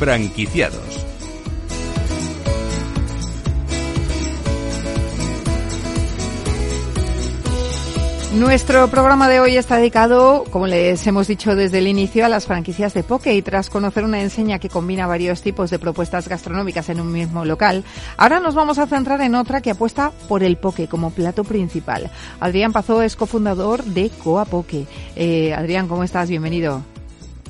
Franquiciados 0.01 1.00
Nuestro 8.35 8.87
programa 8.87 9.29
de 9.29 9.41
hoy 9.41 9.57
está 9.57 9.79
dedicado, 9.79 10.45
como 10.53 10.69
les 10.69 11.05
hemos 11.05 11.27
dicho 11.27 11.57
desde 11.57 11.79
el 11.79 11.89
inicio, 11.89 12.25
a 12.25 12.29
las 12.29 12.47
franquicias 12.47 12.95
de 12.95 13.03
poke 13.03 13.35
y 13.35 13.43
tras 13.43 13.69
conocer 13.69 14.05
una 14.05 14.21
enseña 14.21 14.61
que 14.61 14.69
combina 14.69 15.09
varios 15.09 15.43
tipos 15.43 15.69
de 15.69 15.81
propuestas 15.81 16.29
gastronómicas 16.29 16.89
en 16.91 17.01
un 17.01 17.11
mismo 17.11 17.45
local, 17.45 17.83
ahora 18.17 18.39
nos 18.39 18.55
vamos 18.55 18.79
a 18.79 18.87
centrar 18.87 19.21
en 19.23 19.35
otra 19.35 19.61
que 19.61 19.73
apuesta 19.73 20.13
por 20.29 20.45
el 20.45 20.59
poke 20.59 20.87
como 20.87 21.11
plato 21.11 21.43
principal. 21.43 22.09
Adrián 22.39 22.73
Pazó 22.73 23.03
es 23.03 23.17
cofundador 23.17 23.83
de 23.83 24.11
Coa 24.23 24.45
Poke. 24.45 24.87
Eh, 25.17 25.53
Adrián, 25.53 25.89
¿cómo 25.89 26.05
estás? 26.05 26.31
Bienvenido. 26.31 26.83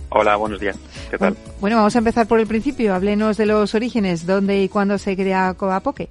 Hola, 0.09 0.37
buenos 0.37 0.61
días. 0.61 0.77
¿Qué 1.11 1.19
tal? 1.19 1.37
Bueno, 1.61 1.77
vamos 1.77 1.95
a 1.95 1.99
empezar 1.99 2.27
por 2.27 2.41
el 2.41 2.47
principio. 2.47 2.95
Háblenos 2.95 3.37
de 3.37 3.45
los 3.45 3.75
orígenes. 3.75 4.27
¿Dónde 4.27 4.63
y 4.63 4.71
cuándo 4.71 4.97
se 4.97 5.15
crea 5.15 5.53
Coa 5.55 5.81
Poke? 5.81 6.09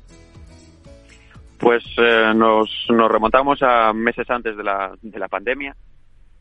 Pues 1.60 1.84
eh, 1.98 2.32
nos, 2.34 2.70
nos 2.90 3.12
remontamos 3.12 3.62
a 3.62 3.92
meses 3.92 4.30
antes 4.30 4.56
de 4.56 4.64
la, 4.64 4.94
de 5.02 5.20
la 5.20 5.28
pandemia, 5.28 5.76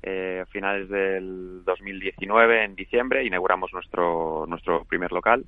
eh, 0.03 0.45
finales 0.51 0.89
del 0.89 1.65
2019, 1.65 2.65
en 2.65 2.77
diciembre, 2.77 3.27
inauguramos 3.27 3.73
nuestro, 3.73 4.47
nuestro 4.47 4.85
primer 4.85 5.11
local. 5.11 5.45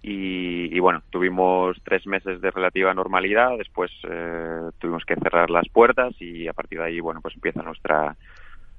Y, 0.00 0.74
y, 0.74 0.80
bueno, 0.80 1.02
tuvimos 1.10 1.76
tres 1.84 2.06
meses 2.06 2.40
de 2.40 2.50
relativa 2.50 2.94
normalidad, 2.94 3.58
después 3.58 3.90
eh, 4.08 4.70
tuvimos 4.78 5.04
que 5.04 5.16
cerrar 5.16 5.50
las 5.50 5.68
puertas 5.68 6.14
y 6.20 6.48
a 6.48 6.52
partir 6.52 6.78
de 6.78 6.86
ahí, 6.86 7.00
bueno, 7.00 7.20
pues 7.20 7.34
empieza 7.34 7.62
nuestra, 7.62 8.16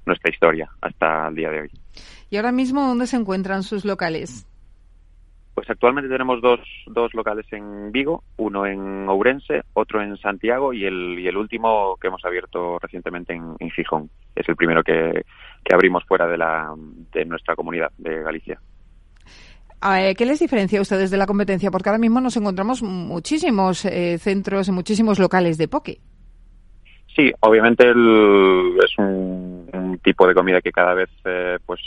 nuestra 0.06 0.32
historia 0.32 0.70
hasta 0.80 1.28
el 1.28 1.34
día 1.36 1.50
de 1.50 1.60
hoy. 1.60 1.70
¿Y 2.30 2.36
ahora 2.36 2.52
mismo 2.52 2.86
dónde 2.88 3.06
se 3.06 3.16
encuentran 3.16 3.62
sus 3.62 3.84
locales? 3.84 4.49
Pues 5.60 5.68
actualmente 5.68 6.08
tenemos 6.08 6.40
dos, 6.40 6.58
dos 6.86 7.12
locales 7.12 7.44
en 7.52 7.92
Vigo, 7.92 8.24
uno 8.38 8.64
en 8.64 9.06
Ourense, 9.10 9.60
otro 9.74 10.00
en 10.00 10.16
Santiago 10.16 10.72
y 10.72 10.86
el, 10.86 11.18
y 11.18 11.28
el 11.28 11.36
último 11.36 11.98
que 12.00 12.06
hemos 12.06 12.24
abierto 12.24 12.78
recientemente 12.78 13.34
en, 13.34 13.56
en 13.58 13.70
Gijón. 13.70 14.08
Es 14.34 14.48
el 14.48 14.56
primero 14.56 14.82
que, 14.82 15.22
que 15.62 15.74
abrimos 15.74 16.02
fuera 16.06 16.26
de, 16.26 16.38
la, 16.38 16.74
de 17.12 17.26
nuestra 17.26 17.54
comunidad 17.56 17.92
de 17.98 18.22
Galicia. 18.22 18.58
¿Qué 20.16 20.24
les 20.24 20.40
diferencia 20.40 20.78
a 20.78 20.82
ustedes 20.82 21.10
de 21.10 21.18
la 21.18 21.26
competencia? 21.26 21.70
Porque 21.70 21.90
ahora 21.90 22.00
mismo 22.00 22.22
nos 22.22 22.38
encontramos 22.38 22.82
muchísimos 22.82 23.84
eh, 23.84 24.16
centros 24.16 24.66
y 24.68 24.72
muchísimos 24.72 25.18
locales 25.18 25.58
de 25.58 25.68
poke. 25.68 26.00
Sí, 27.14 27.30
obviamente 27.40 27.86
el, 27.86 28.78
es 28.82 28.96
un, 28.96 29.68
un, 29.74 29.98
tipo 29.98 30.26
de 30.26 30.32
comida 30.32 30.62
que 30.62 30.72
cada 30.72 30.94
vez 30.94 31.10
eh, 31.26 31.58
pues 31.66 31.80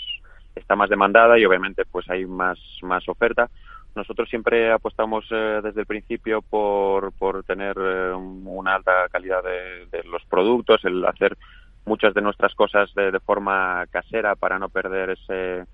está 0.64 0.76
más 0.76 0.90
demandada 0.90 1.38
y 1.38 1.46
obviamente 1.46 1.84
pues 1.86 2.10
hay 2.10 2.26
más, 2.26 2.58
más 2.82 3.08
oferta. 3.08 3.50
Nosotros 3.96 4.28
siempre 4.28 4.72
apostamos 4.72 5.26
eh, 5.30 5.62
desde 5.64 5.82
el 5.82 5.86
principio 5.86 6.42
por, 6.42 7.12
por 7.14 7.44
tener 7.44 7.76
eh, 7.78 8.14
una 8.14 8.76
alta 8.76 9.08
calidad 9.12 9.44
de, 9.44 9.86
de, 9.92 10.04
los 10.06 10.26
productos, 10.26 10.84
el 10.86 11.06
hacer 11.06 11.38
muchas 11.86 12.14
de 12.16 12.22
nuestras 12.22 12.56
cosas 12.56 12.92
de, 12.96 13.12
de 13.12 13.20
forma 13.20 13.86
casera 13.92 14.36
para 14.36 14.58
no 14.58 14.70
perder 14.70 15.12
ese, 15.12 15.66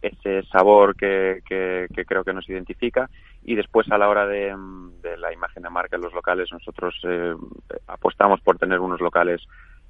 ese 0.00 0.42
sabor 0.44 0.96
que, 0.96 1.42
que, 1.46 1.86
que, 1.94 2.04
creo 2.06 2.24
que 2.24 2.32
nos 2.32 2.48
identifica 2.48 3.10
y 3.42 3.56
después 3.56 3.90
a 3.90 3.98
la 3.98 4.08
hora 4.08 4.26
de, 4.26 4.54
de 5.02 5.16
la 5.18 5.32
imagen 5.32 5.64
de 5.64 5.70
marca 5.70 5.96
en 5.96 6.02
los 6.02 6.14
locales 6.14 6.48
nosotros 6.52 6.94
eh, 7.04 7.34
apostamos 7.88 8.40
por 8.40 8.58
tener 8.58 8.80
unos 8.80 9.00
locales 9.00 9.42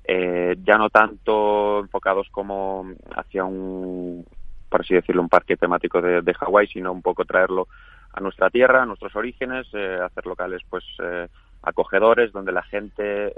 eh, 0.04 0.56
ya 0.62 0.76
no 0.76 0.90
tanto 0.90 1.80
enfocados 1.80 2.28
como 2.30 2.86
hacia 3.16 3.44
un 3.44 4.24
por 4.68 4.80
así 4.80 4.94
decirlo 4.94 5.22
un 5.22 5.28
parque 5.28 5.56
temático 5.56 6.00
de, 6.02 6.34
Hawái 6.34 6.66
sino 6.66 6.92
un 6.92 7.02
poco 7.02 7.24
traerlo 7.24 7.68
a 8.12 8.20
nuestra 8.20 8.50
tierra 8.50 8.82
a 8.82 8.86
nuestros 8.86 9.14
orígenes 9.16 9.66
eh, 9.72 9.98
hacer 10.02 10.26
locales 10.26 10.62
pues 10.68 10.84
eh, 11.02 11.28
acogedores 11.62 12.32
donde 12.32 12.52
la 12.52 12.62
gente 12.62 13.32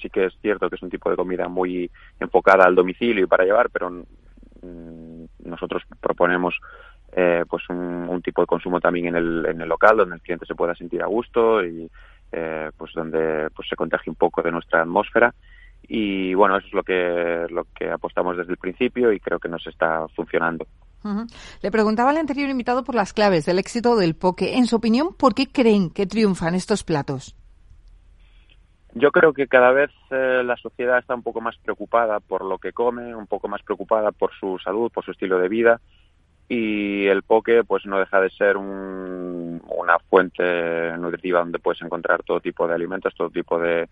sí 0.00 0.08
que 0.10 0.26
es 0.26 0.34
cierto 0.40 0.68
que 0.68 0.76
es 0.76 0.82
un 0.82 0.90
tipo 0.90 1.10
de 1.10 1.16
comida 1.16 1.48
muy 1.48 1.90
enfocada 2.18 2.64
al 2.64 2.74
domicilio 2.74 3.24
y 3.24 3.28
para 3.28 3.44
llevar 3.44 3.68
pero 3.70 3.90
mm, 3.90 5.24
nosotros 5.44 5.82
proponemos 6.00 6.58
eh, 7.12 7.44
pues 7.48 7.68
un, 7.70 8.06
un, 8.08 8.20
tipo 8.20 8.42
de 8.42 8.46
consumo 8.46 8.80
también 8.80 9.06
en 9.06 9.16
el, 9.16 9.46
en 9.46 9.60
el 9.62 9.68
local 9.68 9.96
donde 9.96 10.16
el 10.16 10.20
cliente 10.20 10.44
se 10.44 10.54
pueda 10.54 10.74
sentir 10.74 11.02
a 11.02 11.06
gusto 11.06 11.64
y 11.64 11.90
eh, 12.30 12.70
pues 12.76 12.92
donde 12.94 13.48
pues 13.56 13.66
se 13.66 13.76
contagie 13.76 14.10
un 14.10 14.16
poco 14.16 14.42
de 14.42 14.52
nuestra 14.52 14.82
atmósfera 14.82 15.34
y 15.88 16.34
bueno 16.34 16.58
eso 16.58 16.66
es 16.66 16.74
lo 16.74 16.82
que 16.82 17.46
lo 17.50 17.64
que 17.74 17.90
apostamos 17.90 18.36
desde 18.36 18.52
el 18.52 18.58
principio 18.58 19.10
y 19.12 19.20
creo 19.20 19.38
que 19.38 19.48
nos 19.48 19.66
está 19.66 20.06
funcionando. 20.14 20.66
Uh 21.02 21.08
-huh. 21.08 21.26
le 21.62 21.70
preguntaba 21.70 22.10
al 22.10 22.18
anterior 22.18 22.50
invitado 22.50 22.84
por 22.84 22.94
las 22.94 23.12
claves 23.12 23.46
del 23.46 23.58
éxito 23.58 23.96
del 23.96 24.14
poke. 24.14 24.56
En 24.56 24.66
su 24.66 24.76
opinión 24.76 25.14
por 25.16 25.34
qué 25.34 25.46
creen 25.46 25.90
que 25.90 26.06
triunfan 26.06 26.54
estos 26.54 26.84
platos 26.84 27.34
yo 28.94 29.10
creo 29.12 29.32
que 29.32 29.46
cada 29.46 29.70
vez 29.72 29.90
eh, 30.10 30.42
la 30.44 30.56
sociedad 30.56 30.98
está 30.98 31.14
un 31.14 31.22
poco 31.22 31.40
más 31.40 31.56
preocupada 31.58 32.20
por 32.20 32.44
lo 32.44 32.58
que 32.58 32.72
come, 32.72 33.14
un 33.14 33.26
poco 33.26 33.48
más 33.48 33.62
preocupada 33.62 34.12
por 34.12 34.32
su 34.34 34.58
salud, 34.58 34.90
por 34.90 35.04
su 35.04 35.12
estilo 35.12 35.38
de 35.38 35.48
vida 35.48 35.80
y 36.48 37.06
el 37.06 37.22
poke 37.22 37.62
pues 37.64 37.84
no 37.84 37.98
deja 37.98 38.20
de 38.20 38.30
ser 38.30 38.56
un, 38.56 39.62
una 39.68 39.98
fuente 39.98 40.96
nutritiva 40.96 41.40
donde 41.40 41.58
puedes 41.58 41.82
encontrar 41.82 42.22
todo 42.22 42.40
tipo 42.40 42.66
de 42.66 42.74
alimentos, 42.74 43.14
todo 43.14 43.28
tipo 43.28 43.58
de, 43.60 43.88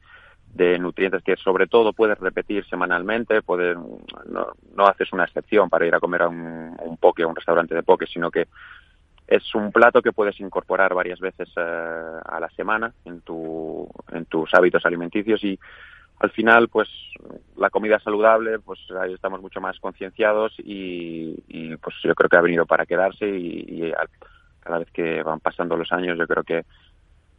de 0.57 0.79
nutrientes 0.79 1.23
que 1.23 1.37
sobre 1.37 1.67
todo 1.67 1.93
puedes 1.93 2.19
repetir 2.19 2.65
semanalmente, 2.67 3.43
puedes, 3.43 3.77
no, 3.77 4.47
no 4.75 4.87
haces 4.87 5.13
una 5.13 5.25
excepción 5.25 5.69
para 5.69 5.87
ir 5.87 5.95
a 5.95 6.01
comer 6.01 6.23
a 6.23 6.29
un, 6.29 6.75
un 6.83 6.97
poke, 6.97 7.23
a 7.23 7.27
un 7.27 7.37
restaurante 7.37 7.75
de 7.75 7.83
poke, 7.83 8.07
sino 8.07 8.31
que 8.31 8.47
es 9.29 9.55
un 9.55 9.71
plato 9.71 10.01
que 10.01 10.13
puedes 10.13 10.41
incorporar 10.41 10.95
varias 10.95 11.21
veces 11.21 11.49
eh, 11.57 12.21
a 12.25 12.41
la 12.41 12.49
semana 12.51 12.93
en, 13.05 13.21
tu, 13.21 13.89
en 14.13 14.25
tus 14.25 14.55
hábitos 14.55 14.87
alimenticios 14.87 15.43
y 15.45 15.59
al 16.19 16.31
final, 16.31 16.69
pues 16.69 16.89
la 17.57 17.69
comida 17.69 17.99
saludable, 17.99 18.59
pues 18.59 18.81
ahí 18.99 19.13
estamos 19.13 19.43
mucho 19.43 19.61
más 19.61 19.79
concienciados 19.79 20.55
y, 20.59 21.37
y, 21.49 21.77
pues 21.77 21.95
yo 22.03 22.15
creo 22.15 22.31
que 22.31 22.37
ha 22.39 22.41
venido 22.41 22.65
para 22.65 22.87
quedarse 22.87 23.29
y, 23.29 23.67
y 23.69 23.93
cada 24.61 24.79
vez 24.79 24.91
que 24.93 25.23
van 25.23 25.41
pasando 25.41 25.77
los 25.77 25.93
años 25.93 26.17
yo 26.17 26.27
creo 26.27 26.43
que 26.43 26.65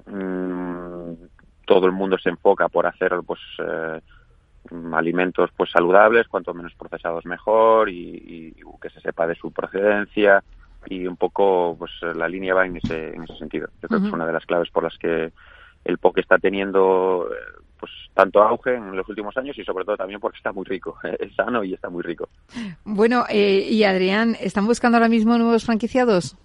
mmm, 0.05 0.86
todo 1.67 1.85
el 1.85 1.91
mundo 1.91 2.17
se 2.17 2.29
enfoca 2.29 2.69
por 2.69 2.87
hacer 2.87 3.11
pues 3.25 3.41
eh, 3.59 3.99
alimentos 4.93 5.51
pues 5.55 5.69
saludables, 5.69 6.27
cuanto 6.27 6.53
menos 6.53 6.73
procesados 6.73 7.25
mejor 7.25 7.89
y, 7.89 8.53
y, 8.55 8.63
que 8.81 8.89
se 8.89 9.01
sepa 9.01 9.27
de 9.27 9.35
su 9.35 9.51
procedencia 9.51 10.43
y 10.85 11.05
un 11.05 11.17
poco 11.17 11.75
pues 11.77 11.91
la 12.15 12.27
línea 12.29 12.53
va 12.53 12.65
en 12.65 12.77
ese, 12.77 13.13
en 13.13 13.23
ese 13.23 13.35
sentido. 13.37 13.67
Yo 13.81 13.89
creo 13.89 13.99
uh 13.99 14.01
-huh. 14.01 14.05
que 14.05 14.07
es 14.07 14.13
una 14.13 14.25
de 14.25 14.33
las 14.33 14.45
claves 14.45 14.69
por 14.71 14.83
las 14.83 14.97
que 14.97 15.31
el 15.83 15.97
POC 15.97 16.19
está 16.19 16.37
teniendo 16.37 17.27
pues 17.79 17.91
tanto 18.13 18.41
auge 18.41 18.75
en 18.75 18.95
los 18.95 19.07
últimos 19.09 19.35
años 19.37 19.57
y 19.59 19.63
sobre 19.63 19.85
todo 19.85 19.97
también 19.97 20.19
porque 20.19 20.37
está 20.37 20.51
muy 20.51 20.65
rico, 20.65 20.97
es 21.19 21.35
sano 21.35 21.63
y 21.63 21.73
está 21.73 21.89
muy 21.89 22.01
rico. 22.01 22.29
Bueno, 22.85 23.25
eh, 23.29 23.67
y 23.69 23.83
Adrián, 23.83 24.35
¿están 24.39 24.65
buscando 24.65 24.97
ahora 24.97 25.09
mismo 25.09 25.37
nuevos 25.37 25.65
franquiciados? 25.65 26.37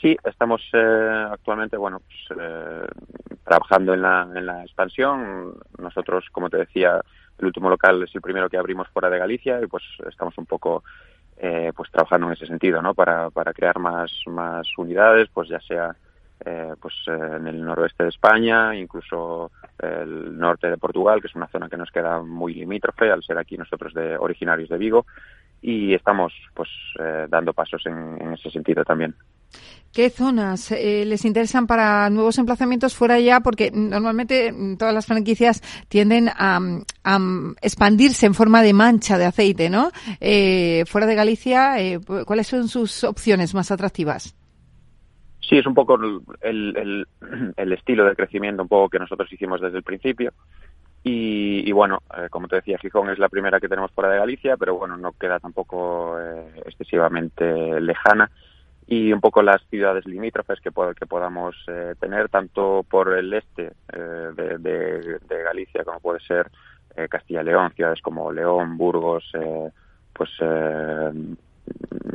Sí, 0.00 0.16
estamos 0.24 0.62
eh, 0.72 1.26
actualmente, 1.30 1.76
bueno, 1.76 2.00
pues, 2.00 2.38
eh, 2.40 2.86
trabajando 3.44 3.94
en 3.94 4.02
la, 4.02 4.28
en 4.34 4.46
la 4.46 4.62
expansión. 4.62 5.54
Nosotros, 5.76 6.26
como 6.30 6.48
te 6.48 6.58
decía, 6.58 7.00
el 7.38 7.46
último 7.46 7.68
local 7.68 8.02
es 8.02 8.14
el 8.14 8.20
primero 8.20 8.48
que 8.48 8.58
abrimos 8.58 8.88
fuera 8.88 9.10
de 9.10 9.18
Galicia 9.18 9.60
y 9.60 9.66
pues 9.66 9.82
estamos 10.08 10.38
un 10.38 10.46
poco 10.46 10.84
eh, 11.36 11.72
pues 11.74 11.90
trabajando 11.90 12.28
en 12.28 12.34
ese 12.34 12.46
sentido, 12.46 12.80
¿no? 12.80 12.94
Para, 12.94 13.30
para 13.30 13.52
crear 13.52 13.78
más, 13.78 14.12
más 14.26 14.66
unidades, 14.76 15.28
pues 15.32 15.48
ya 15.48 15.60
sea 15.60 15.96
eh, 16.44 16.74
pues 16.80 16.94
en 17.06 17.48
el 17.48 17.64
noroeste 17.64 18.04
de 18.04 18.10
España, 18.10 18.76
incluso 18.76 19.50
el 19.80 20.38
norte 20.38 20.70
de 20.70 20.78
Portugal, 20.78 21.20
que 21.20 21.26
es 21.26 21.34
una 21.34 21.48
zona 21.48 21.68
que 21.68 21.76
nos 21.76 21.90
queda 21.90 22.22
muy 22.22 22.54
limítrofe 22.54 23.10
al 23.10 23.24
ser 23.24 23.38
aquí 23.38 23.56
nosotros 23.56 23.92
de 23.94 24.16
originarios 24.16 24.68
de 24.68 24.78
Vigo 24.78 25.06
y 25.60 25.94
estamos 25.94 26.32
pues 26.54 26.68
eh, 27.00 27.26
dando 27.28 27.52
pasos 27.52 27.84
en, 27.86 28.16
en, 28.20 28.32
ese 28.34 28.50
sentido 28.50 28.84
también. 28.84 29.14
¿Qué 29.92 30.10
zonas 30.10 30.70
eh, 30.70 31.04
les 31.06 31.24
interesan 31.24 31.66
para 31.66 32.08
nuevos 32.10 32.38
emplazamientos 32.38 32.94
fuera 32.94 33.18
ya? 33.18 33.40
Porque 33.40 33.70
normalmente 33.72 34.54
todas 34.78 34.94
las 34.94 35.06
franquicias 35.06 35.62
tienden 35.88 36.28
a, 36.28 36.60
expandirse 37.62 38.26
en 38.26 38.34
forma 38.34 38.62
de 38.62 38.74
mancha 38.74 39.18
de 39.18 39.24
aceite, 39.24 39.70
¿no? 39.70 39.90
Eh, 40.20 40.84
fuera 40.86 41.06
de 41.06 41.14
Galicia, 41.14 41.80
eh, 41.80 41.98
¿cuáles 42.26 42.46
son 42.46 42.68
sus 42.68 43.02
opciones 43.02 43.54
más 43.54 43.70
atractivas? 43.70 44.36
Sí, 45.48 45.56
es 45.56 45.66
un 45.66 45.74
poco 45.74 45.98
el, 46.42 47.06
estilo 47.56 48.04
de 48.04 48.14
crecimiento 48.14 48.62
un 48.62 48.68
poco 48.68 48.90
que 48.90 48.98
nosotros 48.98 49.32
hicimos 49.32 49.60
desde 49.60 49.78
el 49.78 49.82
principio. 49.82 50.32
Y, 51.02 51.66
y 51.66 51.72
bueno, 51.72 52.02
eh, 52.16 52.28
como 52.28 52.48
te 52.48 52.56
decía, 52.56 52.76
Gijón 52.78 53.08
es 53.08 53.18
la 53.18 53.30
primera 53.30 53.58
que 53.58 53.68
tenemos 53.68 53.90
fuera 53.92 54.10
de 54.10 54.18
Galicia, 54.18 54.58
pero 54.58 54.76
bueno, 54.76 54.98
no 54.98 55.12
queda 55.12 55.38
tampoco 55.38 56.20
eh, 56.20 56.62
excesivamente 56.66 57.80
lejana. 57.80 58.30
Y 58.90 59.12
un 59.12 59.20
poco 59.20 59.42
las 59.42 59.62
ciudades 59.68 60.06
limítrofes 60.06 60.60
que, 60.60 60.70
que 60.98 61.06
podamos 61.06 61.54
eh, 61.68 61.94
tener, 62.00 62.30
tanto 62.30 62.84
por 62.88 63.12
el 63.12 63.34
este 63.34 63.72
eh, 63.92 64.30
de, 64.34 64.58
de, 64.58 65.42
Galicia, 65.42 65.84
como 65.84 66.00
puede 66.00 66.20
ser 66.20 66.50
eh, 66.96 67.06
Castilla-León, 67.06 67.72
ciudades 67.76 68.00
como 68.00 68.32
León, 68.32 68.78
Burgos, 68.78 69.30
eh, 69.34 69.70
pues 70.14 70.30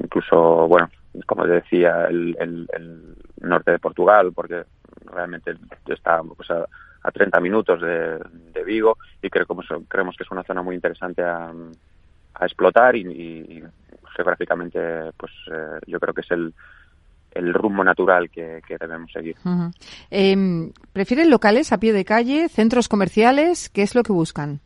incluso, 0.03 0.67
bueno, 0.67 0.89
como 1.27 1.45
decía, 1.45 2.05
el, 2.05 2.35
el, 2.39 2.67
el, 2.73 3.15
norte 3.41 3.71
de 3.71 3.79
Portugal, 3.79 4.31
porque 4.33 4.63
realmente 5.05 5.53
está 5.87 6.21
pues, 6.23 6.49
a, 6.49 6.65
a 7.03 7.11
30 7.11 7.39
minutos 7.39 7.81
de, 7.81 8.17
de 8.51 8.63
Vigo 8.63 8.97
y 9.21 9.29
creo, 9.29 9.45
como, 9.45 9.61
creemos 9.87 10.15
que 10.17 10.23
es 10.23 10.31
una 10.31 10.43
zona 10.43 10.61
muy 10.61 10.75
interesante 10.75 11.21
a, 11.21 11.51
a 12.33 12.45
explotar 12.45 12.95
y, 12.95 13.01
y, 13.01 13.63
geográficamente 14.15 14.79
pues 15.17 15.31
eh, 15.51 15.79
yo 15.87 15.99
creo 15.99 16.13
que 16.13 16.21
es 16.21 16.31
el, 16.31 16.53
el 17.31 17.53
rumbo 17.53 17.83
natural 17.83 18.29
que, 18.29 18.61
que 18.67 18.77
debemos 18.77 19.11
seguir. 19.11 19.35
Uh 19.43 19.49
-huh. 19.49 19.71
eh, 20.11 20.71
¿Prefieren 20.93 21.29
locales 21.29 21.71
a 21.71 21.79
pie 21.79 21.93
de 21.93 22.05
calle, 22.05 22.49
centros 22.49 22.87
comerciales? 22.87 23.69
¿Qué 23.69 23.81
es 23.81 23.95
lo 23.95 24.03
que 24.03 24.13
buscan? 24.13 24.61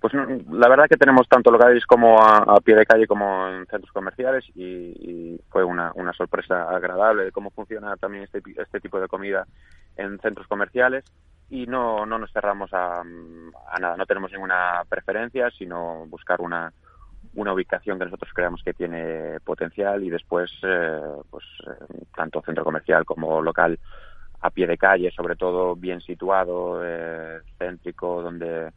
Pues 0.00 0.14
la 0.14 0.68
verdad 0.68 0.86
que 0.88 0.96
tenemos 0.96 1.28
tanto 1.28 1.50
locales 1.50 1.84
como 1.84 2.18
a, 2.22 2.38
a 2.38 2.60
pie 2.60 2.74
de 2.74 2.86
calle 2.86 3.06
como 3.06 3.46
en 3.48 3.66
centros 3.66 3.92
comerciales 3.92 4.44
y, 4.54 4.64
y 4.64 5.40
fue 5.50 5.62
una, 5.62 5.92
una, 5.94 6.14
sorpresa 6.14 6.70
agradable 6.70 7.24
de 7.24 7.32
cómo 7.32 7.50
funciona 7.50 7.94
también 7.98 8.24
este, 8.24 8.40
este 8.56 8.80
tipo 8.80 8.98
de 8.98 9.08
comida 9.08 9.46
en 9.96 10.18
centros 10.20 10.46
comerciales 10.46 11.04
y 11.50 11.66
no, 11.66 12.06
no 12.06 12.18
nos 12.18 12.32
cerramos 12.32 12.72
a, 12.72 13.02
nada, 13.78 13.96
no 13.98 14.06
tenemos 14.06 14.32
ninguna 14.32 14.82
preferencia, 14.88 15.50
sino 15.50 16.06
buscar 16.06 16.40
una, 16.40 16.72
una 17.34 17.52
ubicación 17.52 17.98
que 17.98 18.06
nosotros 18.06 18.32
creamos 18.34 18.62
que 18.62 18.74
tiene 18.74 19.38
potencial 19.44 20.02
y 20.02 20.10
después, 20.10 20.50
eh, 20.62 21.00
pues, 21.30 21.44
eh, 21.66 22.04
tanto 22.14 22.42
centro 22.42 22.64
comercial 22.64 23.04
como 23.04 23.40
local 23.40 23.78
a 24.40 24.50
pie 24.50 24.66
de 24.66 24.78
calle, 24.78 25.10
sobre 25.10 25.36
todo 25.36 25.76
bien 25.76 26.00
situado, 26.00 26.80
eh, 26.84 27.40
céntrico, 27.58 28.22
donde 28.22 28.72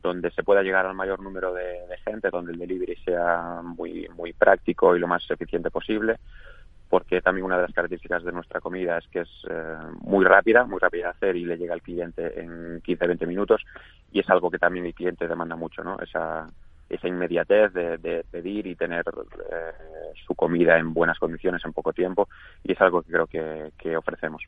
donde 0.00 0.30
se 0.30 0.44
pueda 0.44 0.62
llegar 0.62 0.86
al 0.86 0.94
mayor 0.94 1.20
número 1.20 1.52
de, 1.52 1.80
gente, 2.04 2.30
donde 2.30 2.52
el 2.52 2.58
delivery 2.58 2.96
sea 3.04 3.60
muy 3.62 4.08
muy 4.16 4.32
práctico 4.32 4.96
y 4.96 5.00
lo 5.00 5.08
más 5.08 5.28
eficiente 5.28 5.70
posible, 5.70 6.18
porque 6.88 7.20
también 7.20 7.44
una 7.44 7.56
de 7.56 7.62
las 7.62 7.72
características 7.72 8.22
de 8.24 8.32
nuestra 8.32 8.60
comida 8.60 8.98
es 8.98 9.08
que 9.08 9.20
es 9.20 9.28
eh, 9.50 9.76
muy 10.00 10.24
rápida, 10.24 10.64
muy 10.64 10.78
rápida 10.78 11.04
de 11.04 11.10
hacer 11.10 11.36
y 11.36 11.44
le 11.44 11.58
llega 11.58 11.74
al 11.74 11.82
cliente 11.82 12.40
en 12.40 12.80
15-20 12.82 13.26
minutos 13.26 13.62
y 14.12 14.20
es 14.20 14.30
algo 14.30 14.50
que 14.50 14.58
también 14.58 14.86
el 14.86 14.94
cliente 14.94 15.28
demanda 15.28 15.56
mucho, 15.56 15.82
¿no? 15.82 15.98
Esa 16.00 16.48
esa 16.88 17.08
inmediatez 17.08 17.72
de, 17.72 18.24
pedir 18.30 18.66
y 18.66 18.74
tener 18.74 19.04
eh, 19.06 20.12
su 20.26 20.34
comida 20.34 20.78
en 20.78 20.94
buenas 20.94 21.18
condiciones 21.18 21.64
en 21.64 21.72
poco 21.72 21.92
tiempo 21.92 22.28
y 22.64 22.72
es 22.72 22.80
algo 22.80 23.02
que 23.02 23.12
creo 23.12 23.26
que 23.76 23.96
ofrecemos. 23.96 24.42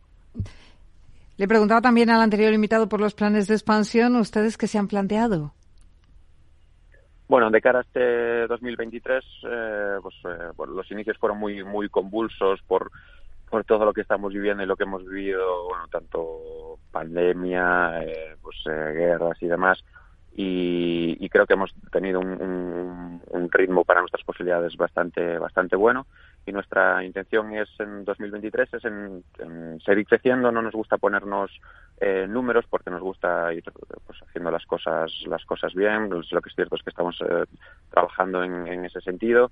Le 1.37 1.49
preguntaba 1.49 1.81
también 1.81 2.11
al 2.11 2.21
anterior 2.21 2.53
invitado 2.53 2.89
por 2.89 3.01
los 3.01 3.15
planes 3.15 3.47
de 3.49 3.55
expansión, 3.55 4.17
¿ustedes 4.17 4.59
qué 4.59 4.67
se 4.67 4.79
han 4.79 4.89
planteado? 4.89 5.53
Bueno, 7.29 7.51
de 7.51 7.61
cara 7.61 7.79
a 7.79 7.83
este 7.83 8.47
2023, 8.49 9.25
eh, 9.45 9.97
pues, 10.03 10.15
eh, 10.25 10.53
los 10.69 10.91
inicios 10.91 11.17
fueron 11.17 11.39
muy 11.39 11.63
muy 11.63 11.89
convulsos 11.89 12.61
por 12.67 12.91
por 13.49 13.65
todo 13.65 13.85
lo 13.85 13.93
que 13.93 14.03
estamos 14.03 14.33
viviendo 14.33 14.63
y 14.63 14.67
lo 14.67 14.77
que 14.77 14.85
hemos 14.85 15.05
vivido, 15.05 15.69
bueno, 15.69 15.87
tanto 15.89 16.79
pandemia, 16.93 18.03
eh, 18.03 18.37
pues 18.43 18.57
guerras 18.67 19.41
y 19.41 19.47
demás 19.47 19.83
y, 20.37 21.29
creo 21.29 21.47
que 21.47 21.55
hemos 21.55 21.73
tenido 21.93 22.21
un, 22.21 23.21
ritmo 23.53 23.85
para 23.85 24.01
nuestras 24.01 24.25
posibilidades 24.25 24.77
bastante 24.77 25.39
bastante 25.39 25.77
bueno. 25.77 26.07
Y 26.47 26.53
nuestra 26.53 27.05
intención 27.05 27.53
es 27.53 27.69
en 27.79 28.05
2023 28.05 28.75
es 28.75 28.85
en, 28.85 29.25
seguir 29.85 30.07
creciendo. 30.07 30.53
No 30.53 30.63
nos 30.63 30.73
gusta 30.73 30.99
ponernos 30.99 31.51
eh, 32.01 32.27
números 32.29 32.65
porque 32.71 32.91
nos 32.91 33.03
gusta 33.03 33.53
ir 33.53 33.65
pues, 34.07 34.23
haciendo 34.23 34.51
las 34.51 34.65
cosas 34.67 35.13
las 35.27 35.45
cosas 35.45 35.75
bien. 35.75 36.09
Lo 36.09 36.41
que 36.41 36.49
es 36.49 36.55
cierto 36.55 36.77
es 36.77 36.83
que 36.83 36.91
estamos 36.91 37.21
eh, 37.23 37.45
trabajando 37.91 38.43
en, 38.45 38.85
ese 38.85 39.01
sentido. 39.01 39.51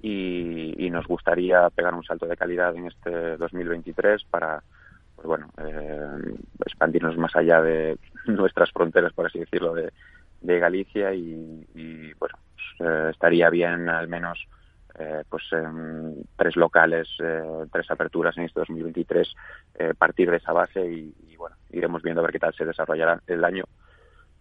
Y, 0.00 0.90
nos 0.90 1.06
gustaría 1.06 1.68
pegar 1.70 1.92
un 1.92 2.04
salto 2.04 2.26
de 2.26 2.36
calidad 2.36 2.76
en 2.76 2.86
este 2.86 3.36
2023 3.36 4.24
para 4.30 4.62
pues 5.16 5.26
bueno 5.26 5.48
eh, 5.58 6.36
expandirnos 6.64 7.16
más 7.16 7.34
allá 7.34 7.60
de 7.60 7.98
nuestras 8.26 8.70
fronteras 8.70 9.12
por 9.12 9.26
así 9.26 9.40
decirlo 9.40 9.74
de 9.74 9.92
de 10.44 10.58
Galicia 10.58 11.12
y, 11.14 12.12
bueno, 12.18 12.38
pues, 12.54 12.88
eh, 12.88 13.10
estaría 13.10 13.50
bien 13.50 13.88
al 13.88 14.08
menos 14.08 14.46
eh, 14.98 15.24
pues 15.28 15.42
tres 16.36 16.56
locales, 16.56 17.08
eh, 17.18 17.42
tres 17.72 17.90
aperturas 17.90 18.36
en 18.38 18.44
este 18.44 18.60
2023, 18.60 19.34
partir 19.98 20.30
de 20.30 20.36
esa 20.36 20.52
base 20.52 20.86
y, 20.86 21.36
bueno, 21.36 21.56
iremos 21.70 22.02
viendo 22.02 22.20
a 22.20 22.24
ver 22.24 22.32
qué 22.32 22.38
tal 22.38 22.54
se 22.54 22.64
desarrollará 22.64 23.20
el 23.26 23.44
año. 23.44 23.64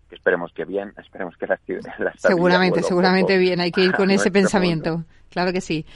Que 0.10 0.16
esperemos 0.16 0.52
que 0.54 0.66
bien, 0.66 0.94
esperemos 0.98 1.36
que 1.38 1.48
la, 1.48 1.60
la 1.98 2.14
Seguramente, 2.18 2.84
seguramente 2.84 3.38
bien, 3.38 3.62
hay 3.62 3.72
que 3.72 3.82
ir 3.82 3.94
con 3.96 4.12
ese 4.12 4.30
pensamiento. 4.30 5.06
Claro 5.30 5.52
que 5.52 5.62
sí. 5.62 5.88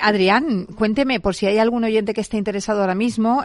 Adrián, 0.00 0.64
cuénteme, 0.64 1.20
por 1.20 1.34
si 1.34 1.44
hay 1.44 1.58
algún 1.58 1.84
oyente 1.84 2.14
que 2.14 2.22
esté 2.22 2.38
interesado 2.38 2.80
ahora 2.80 2.94
mismo, 2.94 3.44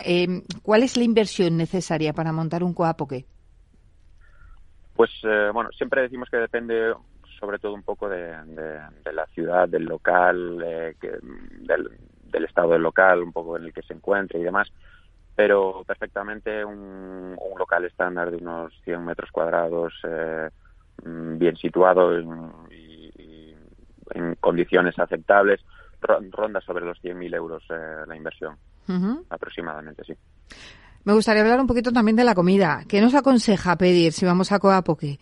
¿cuál 0.61 0.83
es 0.83 0.95
la 0.95 1.03
inversión 1.03 1.57
necesaria 1.57 2.13
para 2.13 2.31
montar 2.31 2.63
un 2.63 2.73
coapoque? 2.73 3.25
Pues 4.95 5.11
eh, 5.23 5.49
bueno, 5.53 5.69
siempre 5.73 6.03
decimos 6.03 6.29
que 6.29 6.37
depende 6.37 6.93
sobre 7.39 7.59
todo 7.59 7.73
un 7.73 7.83
poco 7.83 8.07
de, 8.07 8.33
la 9.11 9.25
ciudad, 9.27 9.67
del 9.67 9.83
local, 9.83 10.63
eh, 10.65 10.95
del, 11.01 12.45
estado 12.45 12.71
del 12.71 12.81
local, 12.81 13.21
un 13.21 13.33
poco 13.33 13.57
en 13.57 13.65
el 13.65 13.73
que 13.73 13.81
se 13.83 13.93
encuentre 13.93 14.39
y 14.39 14.43
demás, 14.43 14.71
pero 15.35 15.83
perfectamente 15.85 16.63
un, 16.63 17.37
local 17.57 17.85
estándar 17.85 18.31
de 18.31 18.37
unos 18.37 18.73
100 18.83 19.03
metros 19.03 19.31
cuadrados, 19.31 19.93
eh, 20.03 20.49
mm, 21.03 21.37
bien 21.37 21.55
situado 21.57 22.17
y, 22.69 23.55
en 24.11 24.35
condiciones 24.35 24.97
aceptables, 24.97 25.61
ronda 26.01 26.61
sobre 26.61 26.85
los 26.85 27.01
100.000 27.01 27.33
euros 27.33 27.63
la 27.69 28.15
inversión, 28.15 28.55
aproximadamente, 29.29 30.03
sí. 30.03 30.13
Me 31.05 31.13
gustaría 31.13 31.43
hablar 31.43 31.59
un 31.59 31.67
poquito 31.67 31.91
también 31.91 32.15
de 32.15 32.23
la 32.23 32.33
comida. 32.33 32.81
¿Qué 32.89 32.99
nos 32.99 33.13
aconseja 33.13 33.77
pedir 33.77 34.11
si 34.11 34.25
vamos 34.25 34.51
a 34.51 34.57
Coapoque? 34.57 35.19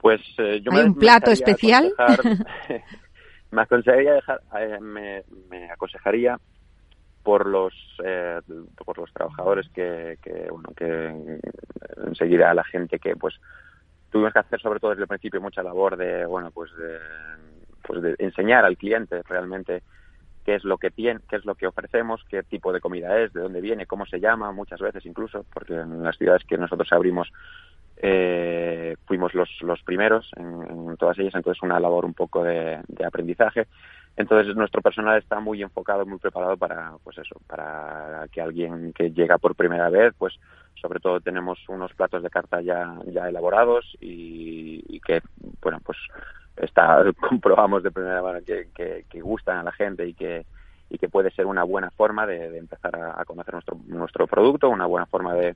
Pues 0.00 0.20
eh, 0.38 0.60
yo 0.60 0.72
¿Hay 0.72 0.84
un 0.84 0.96
plato 0.96 1.30
especial? 1.30 1.92
me 3.52 3.62
aconsejaría 3.62 4.14
dejar, 4.14 4.40
eh, 4.58 4.78
me, 4.80 5.70
aconsejaría 5.70 6.36
por 7.22 7.46
los 7.46 7.72
eh, 8.04 8.40
por 8.84 8.98
los 8.98 9.12
trabajadores 9.12 9.68
que, 9.70 10.18
que 10.22 10.48
bueno 10.50 10.70
que 10.76 11.40
enseguida 12.06 12.54
la 12.54 12.64
gente 12.64 12.98
que 12.98 13.16
pues 13.16 13.34
tuvimos 14.10 14.32
que 14.32 14.38
hacer 14.38 14.60
sobre 14.60 14.80
todo 14.80 14.90
desde 14.92 15.02
el 15.02 15.08
principio 15.08 15.40
mucha 15.40 15.62
labor 15.62 15.96
de 15.96 16.24
bueno 16.24 16.50
pues 16.50 16.70
de, 16.76 16.98
pues 17.82 18.02
de 18.02 18.14
enseñar 18.18 18.64
al 18.64 18.78
cliente 18.78 19.22
realmente 19.28 19.82
qué 20.48 20.54
es 20.54 20.64
lo 20.64 20.78
que 20.78 20.90
tiene, 20.90 21.20
qué 21.28 21.36
es 21.36 21.44
lo 21.44 21.56
que 21.56 21.66
ofrecemos, 21.66 22.24
qué 22.26 22.42
tipo 22.42 22.72
de 22.72 22.80
comida 22.80 23.20
es, 23.20 23.34
de 23.34 23.42
dónde 23.42 23.60
viene, 23.60 23.84
cómo 23.84 24.06
se 24.06 24.18
llama, 24.18 24.50
muchas 24.50 24.80
veces 24.80 25.04
incluso, 25.04 25.44
porque 25.52 25.74
en 25.74 26.02
las 26.02 26.16
ciudades 26.16 26.42
que 26.44 26.56
nosotros 26.56 26.90
abrimos 26.90 27.30
eh, 27.98 28.96
fuimos 29.04 29.34
los, 29.34 29.50
los 29.60 29.82
primeros 29.82 30.30
en, 30.38 30.96
todas 30.96 31.18
ellas, 31.18 31.34
entonces 31.34 31.62
una 31.62 31.78
labor 31.78 32.06
un 32.06 32.14
poco 32.14 32.44
de, 32.44 32.80
aprendizaje. 33.04 33.66
Entonces 34.16 34.56
nuestro 34.56 34.80
personal 34.80 35.18
está 35.18 35.38
muy 35.38 35.60
enfocado, 35.60 36.06
muy 36.06 36.18
preparado 36.18 36.56
para, 36.56 36.92
pues 37.04 37.18
eso, 37.18 37.38
para 37.46 38.24
que 38.32 38.40
alguien 38.40 38.94
que 38.94 39.10
llega 39.10 39.36
por 39.36 39.54
primera 39.54 39.90
vez, 39.90 40.14
pues 40.16 40.32
sobre 40.80 40.98
todo 40.98 41.20
tenemos 41.20 41.58
unos 41.68 41.92
platos 41.92 42.22
de 42.22 42.30
carta 42.30 42.62
ya, 42.62 42.96
ya 43.12 43.28
elaborados 43.28 43.84
y, 44.00 44.82
y 44.88 44.98
que, 45.00 45.20
bueno, 45.60 45.78
pues 45.84 45.98
está 46.60 47.04
comprobamos 47.28 47.82
de 47.82 47.90
primera 47.90 48.22
mano 48.22 48.40
que, 48.44 48.68
que, 49.08 49.20
gustan 49.20 49.58
a 49.58 49.62
la 49.62 49.72
gente 49.72 50.06
y 50.06 50.14
que 50.14 50.46
y 50.90 50.96
que 50.96 51.08
puede 51.08 51.30
ser 51.32 51.44
una 51.44 51.64
buena 51.64 51.90
forma 51.90 52.26
de, 52.26 52.56
empezar 52.56 52.96
a, 52.96 53.22
conocer 53.26 53.52
nuestro 53.52 53.76
nuestro 53.86 54.26
producto, 54.26 54.70
una 54.70 54.86
buena 54.86 55.04
forma 55.04 55.34
de, 55.34 55.54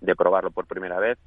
de 0.00 0.16
probarlo 0.16 0.50
por 0.50 0.66
primera 0.66 0.98
vez. 0.98 1.18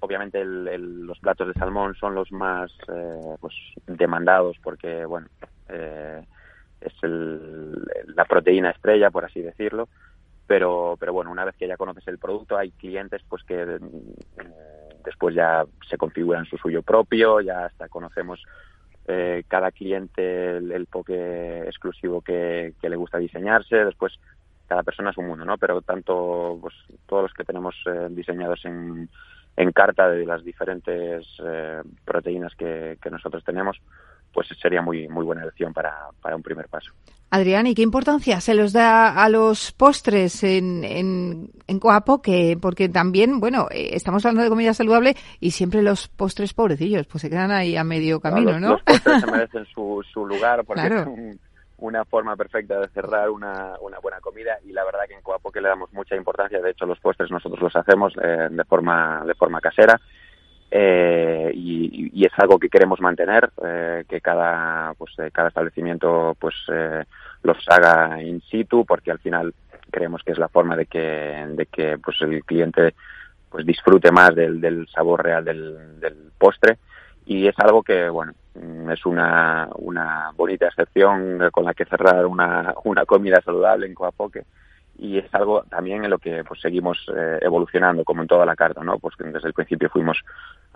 Obviamente 0.00 0.44
los 0.44 1.18
platos 1.20 1.48
de 1.48 1.54
salmón 1.54 1.94
son 1.94 2.14
los 2.14 2.30
más 2.32 2.70
eh, 2.88 3.36
pues 3.40 3.54
demandados 3.86 4.56
porque 4.62 5.04
bueno 5.04 5.28
eh, 5.68 6.22
es 6.80 6.92
la 7.02 8.24
proteína 8.24 8.70
estrella 8.70 9.10
por 9.10 9.24
así 9.24 9.40
decirlo, 9.40 9.88
pero 10.46 10.96
pero 10.98 11.12
bueno 11.12 11.30
una 11.30 11.44
vez 11.44 11.54
que 11.56 11.68
ya 11.68 11.76
conoces 11.76 12.06
el 12.08 12.18
producto 12.18 12.58
hay 12.58 12.72
clientes 12.72 13.22
pues 13.28 13.42
que 13.44 13.62
eh, 13.62 14.85
después 15.06 15.34
ya 15.34 15.64
se 15.88 15.96
configuran 15.96 16.44
su 16.44 16.58
suyo 16.58 16.82
propio, 16.82 17.40
ya 17.40 17.66
hasta 17.66 17.88
conocemos 17.88 18.42
eh, 19.06 19.44
cada 19.48 19.70
cliente 19.70 20.56
el, 20.56 20.72
el 20.72 20.86
poke 20.86 21.62
exclusivo 21.66 22.20
que, 22.20 22.74
le 22.82 22.96
gusta 22.96 23.18
diseñarse, 23.18 23.76
después 23.76 24.18
cada 24.66 24.82
persona 24.82 25.10
es 25.10 25.18
un 25.18 25.28
mundo, 25.28 25.44
¿no? 25.44 25.56
Pero 25.58 25.80
tanto 25.80 26.58
pues, 26.60 26.74
todos 27.06 27.22
los 27.22 27.32
que 27.32 27.44
tenemos 27.44 27.76
eh, 27.86 28.08
diseñados 28.10 28.64
en, 28.64 29.08
en 29.56 29.72
carta 29.72 30.10
de 30.10 30.26
las 30.26 30.44
diferentes 30.44 31.24
eh, 31.42 31.82
proteínas 32.04 32.54
que, 32.56 32.98
que 33.00 33.10
nosotros 33.10 33.44
tenemos, 33.44 33.80
pues 34.32 34.48
sería 34.60 34.82
muy 34.82 35.08
muy 35.08 35.24
buena 35.24 35.42
elección 35.42 35.72
para, 35.72 36.08
para 36.20 36.34
un 36.34 36.42
primer 36.42 36.68
paso. 36.68 36.92
Adrián, 37.30 37.66
¿y 37.66 37.74
qué 37.74 37.82
importancia 37.82 38.40
se 38.40 38.54
los 38.54 38.72
da 38.72 39.22
a 39.22 39.28
los 39.28 39.72
postres 39.72 40.44
en, 40.44 40.84
en, 40.84 41.50
en 41.66 41.80
Coapoque? 41.80 42.56
Porque 42.60 42.88
también, 42.88 43.40
bueno, 43.40 43.66
eh, 43.70 43.90
estamos 43.92 44.24
hablando 44.24 44.44
de 44.44 44.48
comida 44.48 44.74
saludable 44.74 45.16
y 45.40 45.50
siempre 45.50 45.82
los 45.82 46.06
postres 46.08 46.54
pobrecillos, 46.54 47.06
pues 47.06 47.22
se 47.22 47.30
quedan 47.30 47.50
ahí 47.50 47.76
a 47.76 47.82
medio 47.82 48.20
camino, 48.20 48.60
¿no? 48.60 48.70
Los, 48.70 48.82
postres 48.82 49.20
se 49.20 49.26
merecen 49.30 49.66
su, 49.66 50.04
su 50.12 50.24
lugar 50.24 50.64
porque 50.64 50.86
es 50.86 51.38
una 51.78 52.04
forma 52.04 52.36
perfecta 52.36 52.80
de 52.80 52.88
cerrar 52.88 53.28
una, 53.28 53.74
una 53.80 53.98
buena 53.98 54.20
comida 54.20 54.58
y 54.64 54.72
la 54.72 54.84
verdad 54.84 55.00
que 55.08 55.14
en 55.14 55.22
Coapoque 55.22 55.60
le 55.60 55.68
damos 55.68 55.92
mucha 55.92 56.16
importancia. 56.16 56.60
De 56.60 56.70
hecho, 56.70 56.86
los 56.86 57.00
postres 57.00 57.30
nosotros 57.30 57.60
los 57.60 57.76
hacemos 57.76 58.14
eh, 58.22 58.48
de 58.50 58.64
forma 58.64 59.24
de 59.26 59.34
forma 59.34 59.60
casera 59.60 60.00
eh, 60.70 61.50
y, 61.54 62.24
es 62.24 62.32
algo 62.38 62.58
que 62.58 62.68
queremos 62.68 63.00
mantener 63.00 63.50
eh, 63.64 64.04
que 64.08 64.20
cada 64.20 64.94
pues 64.94 65.12
eh, 65.18 65.30
cada 65.32 65.48
establecimiento 65.48 66.36
pues 66.40 66.54
eh, 66.72 67.04
los 67.44 67.56
haga 67.68 68.20
in 68.20 68.40
situ 68.42 68.84
porque 68.84 69.12
al 69.12 69.20
final 69.20 69.54
creemos 69.90 70.22
que 70.24 70.32
es 70.32 70.38
la 70.38 70.48
forma 70.48 70.76
de 70.76 70.86
que 70.86 70.98
de 70.98 71.66
que 71.66 71.98
pues 71.98 72.20
el 72.22 72.44
cliente 72.44 72.94
pues 73.48 73.64
disfrute 73.64 74.10
más 74.10 74.34
del, 74.34 74.88
sabor 74.88 75.22
real 75.22 75.44
del, 75.44 76.00
del 76.00 76.32
postre. 76.36 76.78
Y 77.26 77.46
es 77.46 77.54
algo 77.58 77.82
que 77.82 78.08
bueno 78.08 78.32
es 78.90 79.06
una, 79.06 79.68
una 79.76 80.32
bonita 80.34 80.66
excepción 80.66 81.50
con 81.52 81.64
la 81.64 81.74
que 81.74 81.84
cerrar 81.84 82.26
una, 82.26 82.74
una 82.84 83.04
comida 83.04 83.40
saludable 83.40 83.86
en 83.86 83.94
Coapoque 83.94 84.44
y 84.98 85.18
es 85.18 85.34
algo 85.34 85.64
también 85.64 86.04
en 86.04 86.10
lo 86.10 86.18
que 86.18 86.42
pues 86.44 86.60
seguimos 86.60 86.98
eh, 87.14 87.38
evolucionando 87.42 88.04
como 88.04 88.22
en 88.22 88.28
toda 88.28 88.46
la 88.46 88.56
carta 88.56 88.82
no 88.82 88.98
pues 88.98 89.14
desde 89.18 89.48
el 89.48 89.54
principio 89.54 89.90
fuimos 89.90 90.18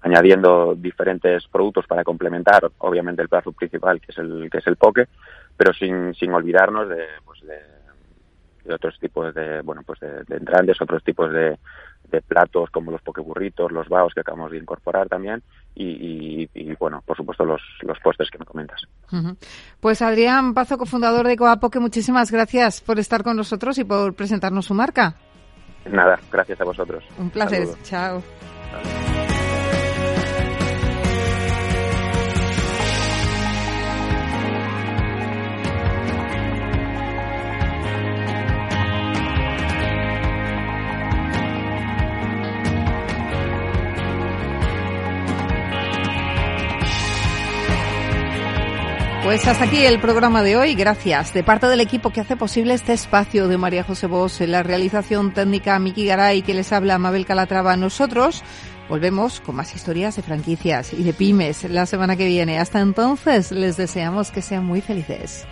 añadiendo 0.02 0.74
diferentes 0.76 1.46
productos 1.48 1.86
para 1.86 2.04
complementar 2.04 2.70
obviamente 2.78 3.22
el 3.22 3.28
plato 3.28 3.52
principal 3.52 4.00
que 4.00 4.12
es 4.12 4.18
el 4.18 4.48
que 4.50 4.58
es 4.58 4.66
el 4.66 4.76
poke 4.76 5.08
pero 5.56 5.72
sin, 5.72 6.14
sin 6.14 6.32
olvidarnos 6.32 6.88
de, 6.88 7.04
pues 7.24 7.40
de, 7.42 8.74
otros 8.74 8.98
tipos 8.98 9.34
de 9.34 9.62
bueno 9.62 9.82
pues 9.84 10.00
de, 10.00 10.22
de 10.24 10.36
entrantes 10.36 10.80
otros 10.80 11.02
tipos 11.02 11.32
de, 11.32 11.58
de 12.10 12.22
platos 12.22 12.70
como 12.70 12.90
los 12.90 13.02
pokeburritos, 13.02 13.72
los 13.72 13.88
baos 13.88 14.12
que 14.14 14.20
acabamos 14.20 14.50
de 14.50 14.58
incorporar 14.58 15.08
también 15.08 15.42
y, 15.74 16.74
bueno, 16.78 17.02
por 17.06 17.16
supuesto 17.16 17.44
los, 17.44 17.60
los 17.82 17.98
postres 18.00 18.30
que 18.30 18.38
me 18.38 18.44
comentas. 18.44 18.82
Pues 19.80 20.02
Adrián 20.02 20.54
Pazo, 20.54 20.78
cofundador 20.78 21.26
de 21.26 21.36
Coapoke, 21.36 21.80
muchísimas 21.80 22.30
gracias 22.30 22.80
por 22.80 22.98
estar 22.98 23.22
con 23.22 23.36
nosotros 23.36 23.78
y 23.78 23.84
por 23.84 24.14
presentarnos 24.14 24.66
su 24.66 24.74
marca. 24.74 25.16
Nada, 25.86 26.18
gracias 26.30 26.60
a 26.60 26.64
vosotros. 26.64 27.02
Un 27.18 27.30
placer, 27.30 27.68
chao. 27.82 28.22
Pues 49.22 49.46
hasta 49.46 49.64
aquí 49.64 49.84
el 49.84 50.00
programa 50.00 50.42
de 50.42 50.56
hoy. 50.56 50.74
Gracias. 50.74 51.34
De 51.34 51.44
parte 51.44 51.66
del 51.66 51.80
equipo 51.80 52.10
que 52.10 52.20
hace 52.20 52.36
posible 52.36 52.72
este 52.74 52.94
espacio 52.94 53.48
de 53.48 53.58
María 53.58 53.84
José 53.84 54.06
Bos, 54.06 54.40
en 54.40 54.52
la 54.52 54.62
realización 54.62 55.32
técnica 55.34 55.78
Miki 55.78 56.06
Garay, 56.06 56.42
que 56.42 56.54
les 56.54 56.72
habla 56.72 56.98
Mabel 56.98 57.26
Calatrava, 57.26 57.76
nosotros 57.76 58.42
volvemos 58.88 59.40
con 59.40 59.56
más 59.56 59.74
historias 59.76 60.16
de 60.16 60.22
franquicias 60.22 60.92
y 60.94 61.04
de 61.04 61.12
pymes 61.12 61.64
la 61.64 61.86
semana 61.86 62.16
que 62.16 62.26
viene. 62.26 62.58
Hasta 62.58 62.80
entonces, 62.80 63.52
les 63.52 63.76
deseamos 63.76 64.30
que 64.30 64.42
sean 64.42 64.64
muy 64.64 64.80
felices. 64.80 65.46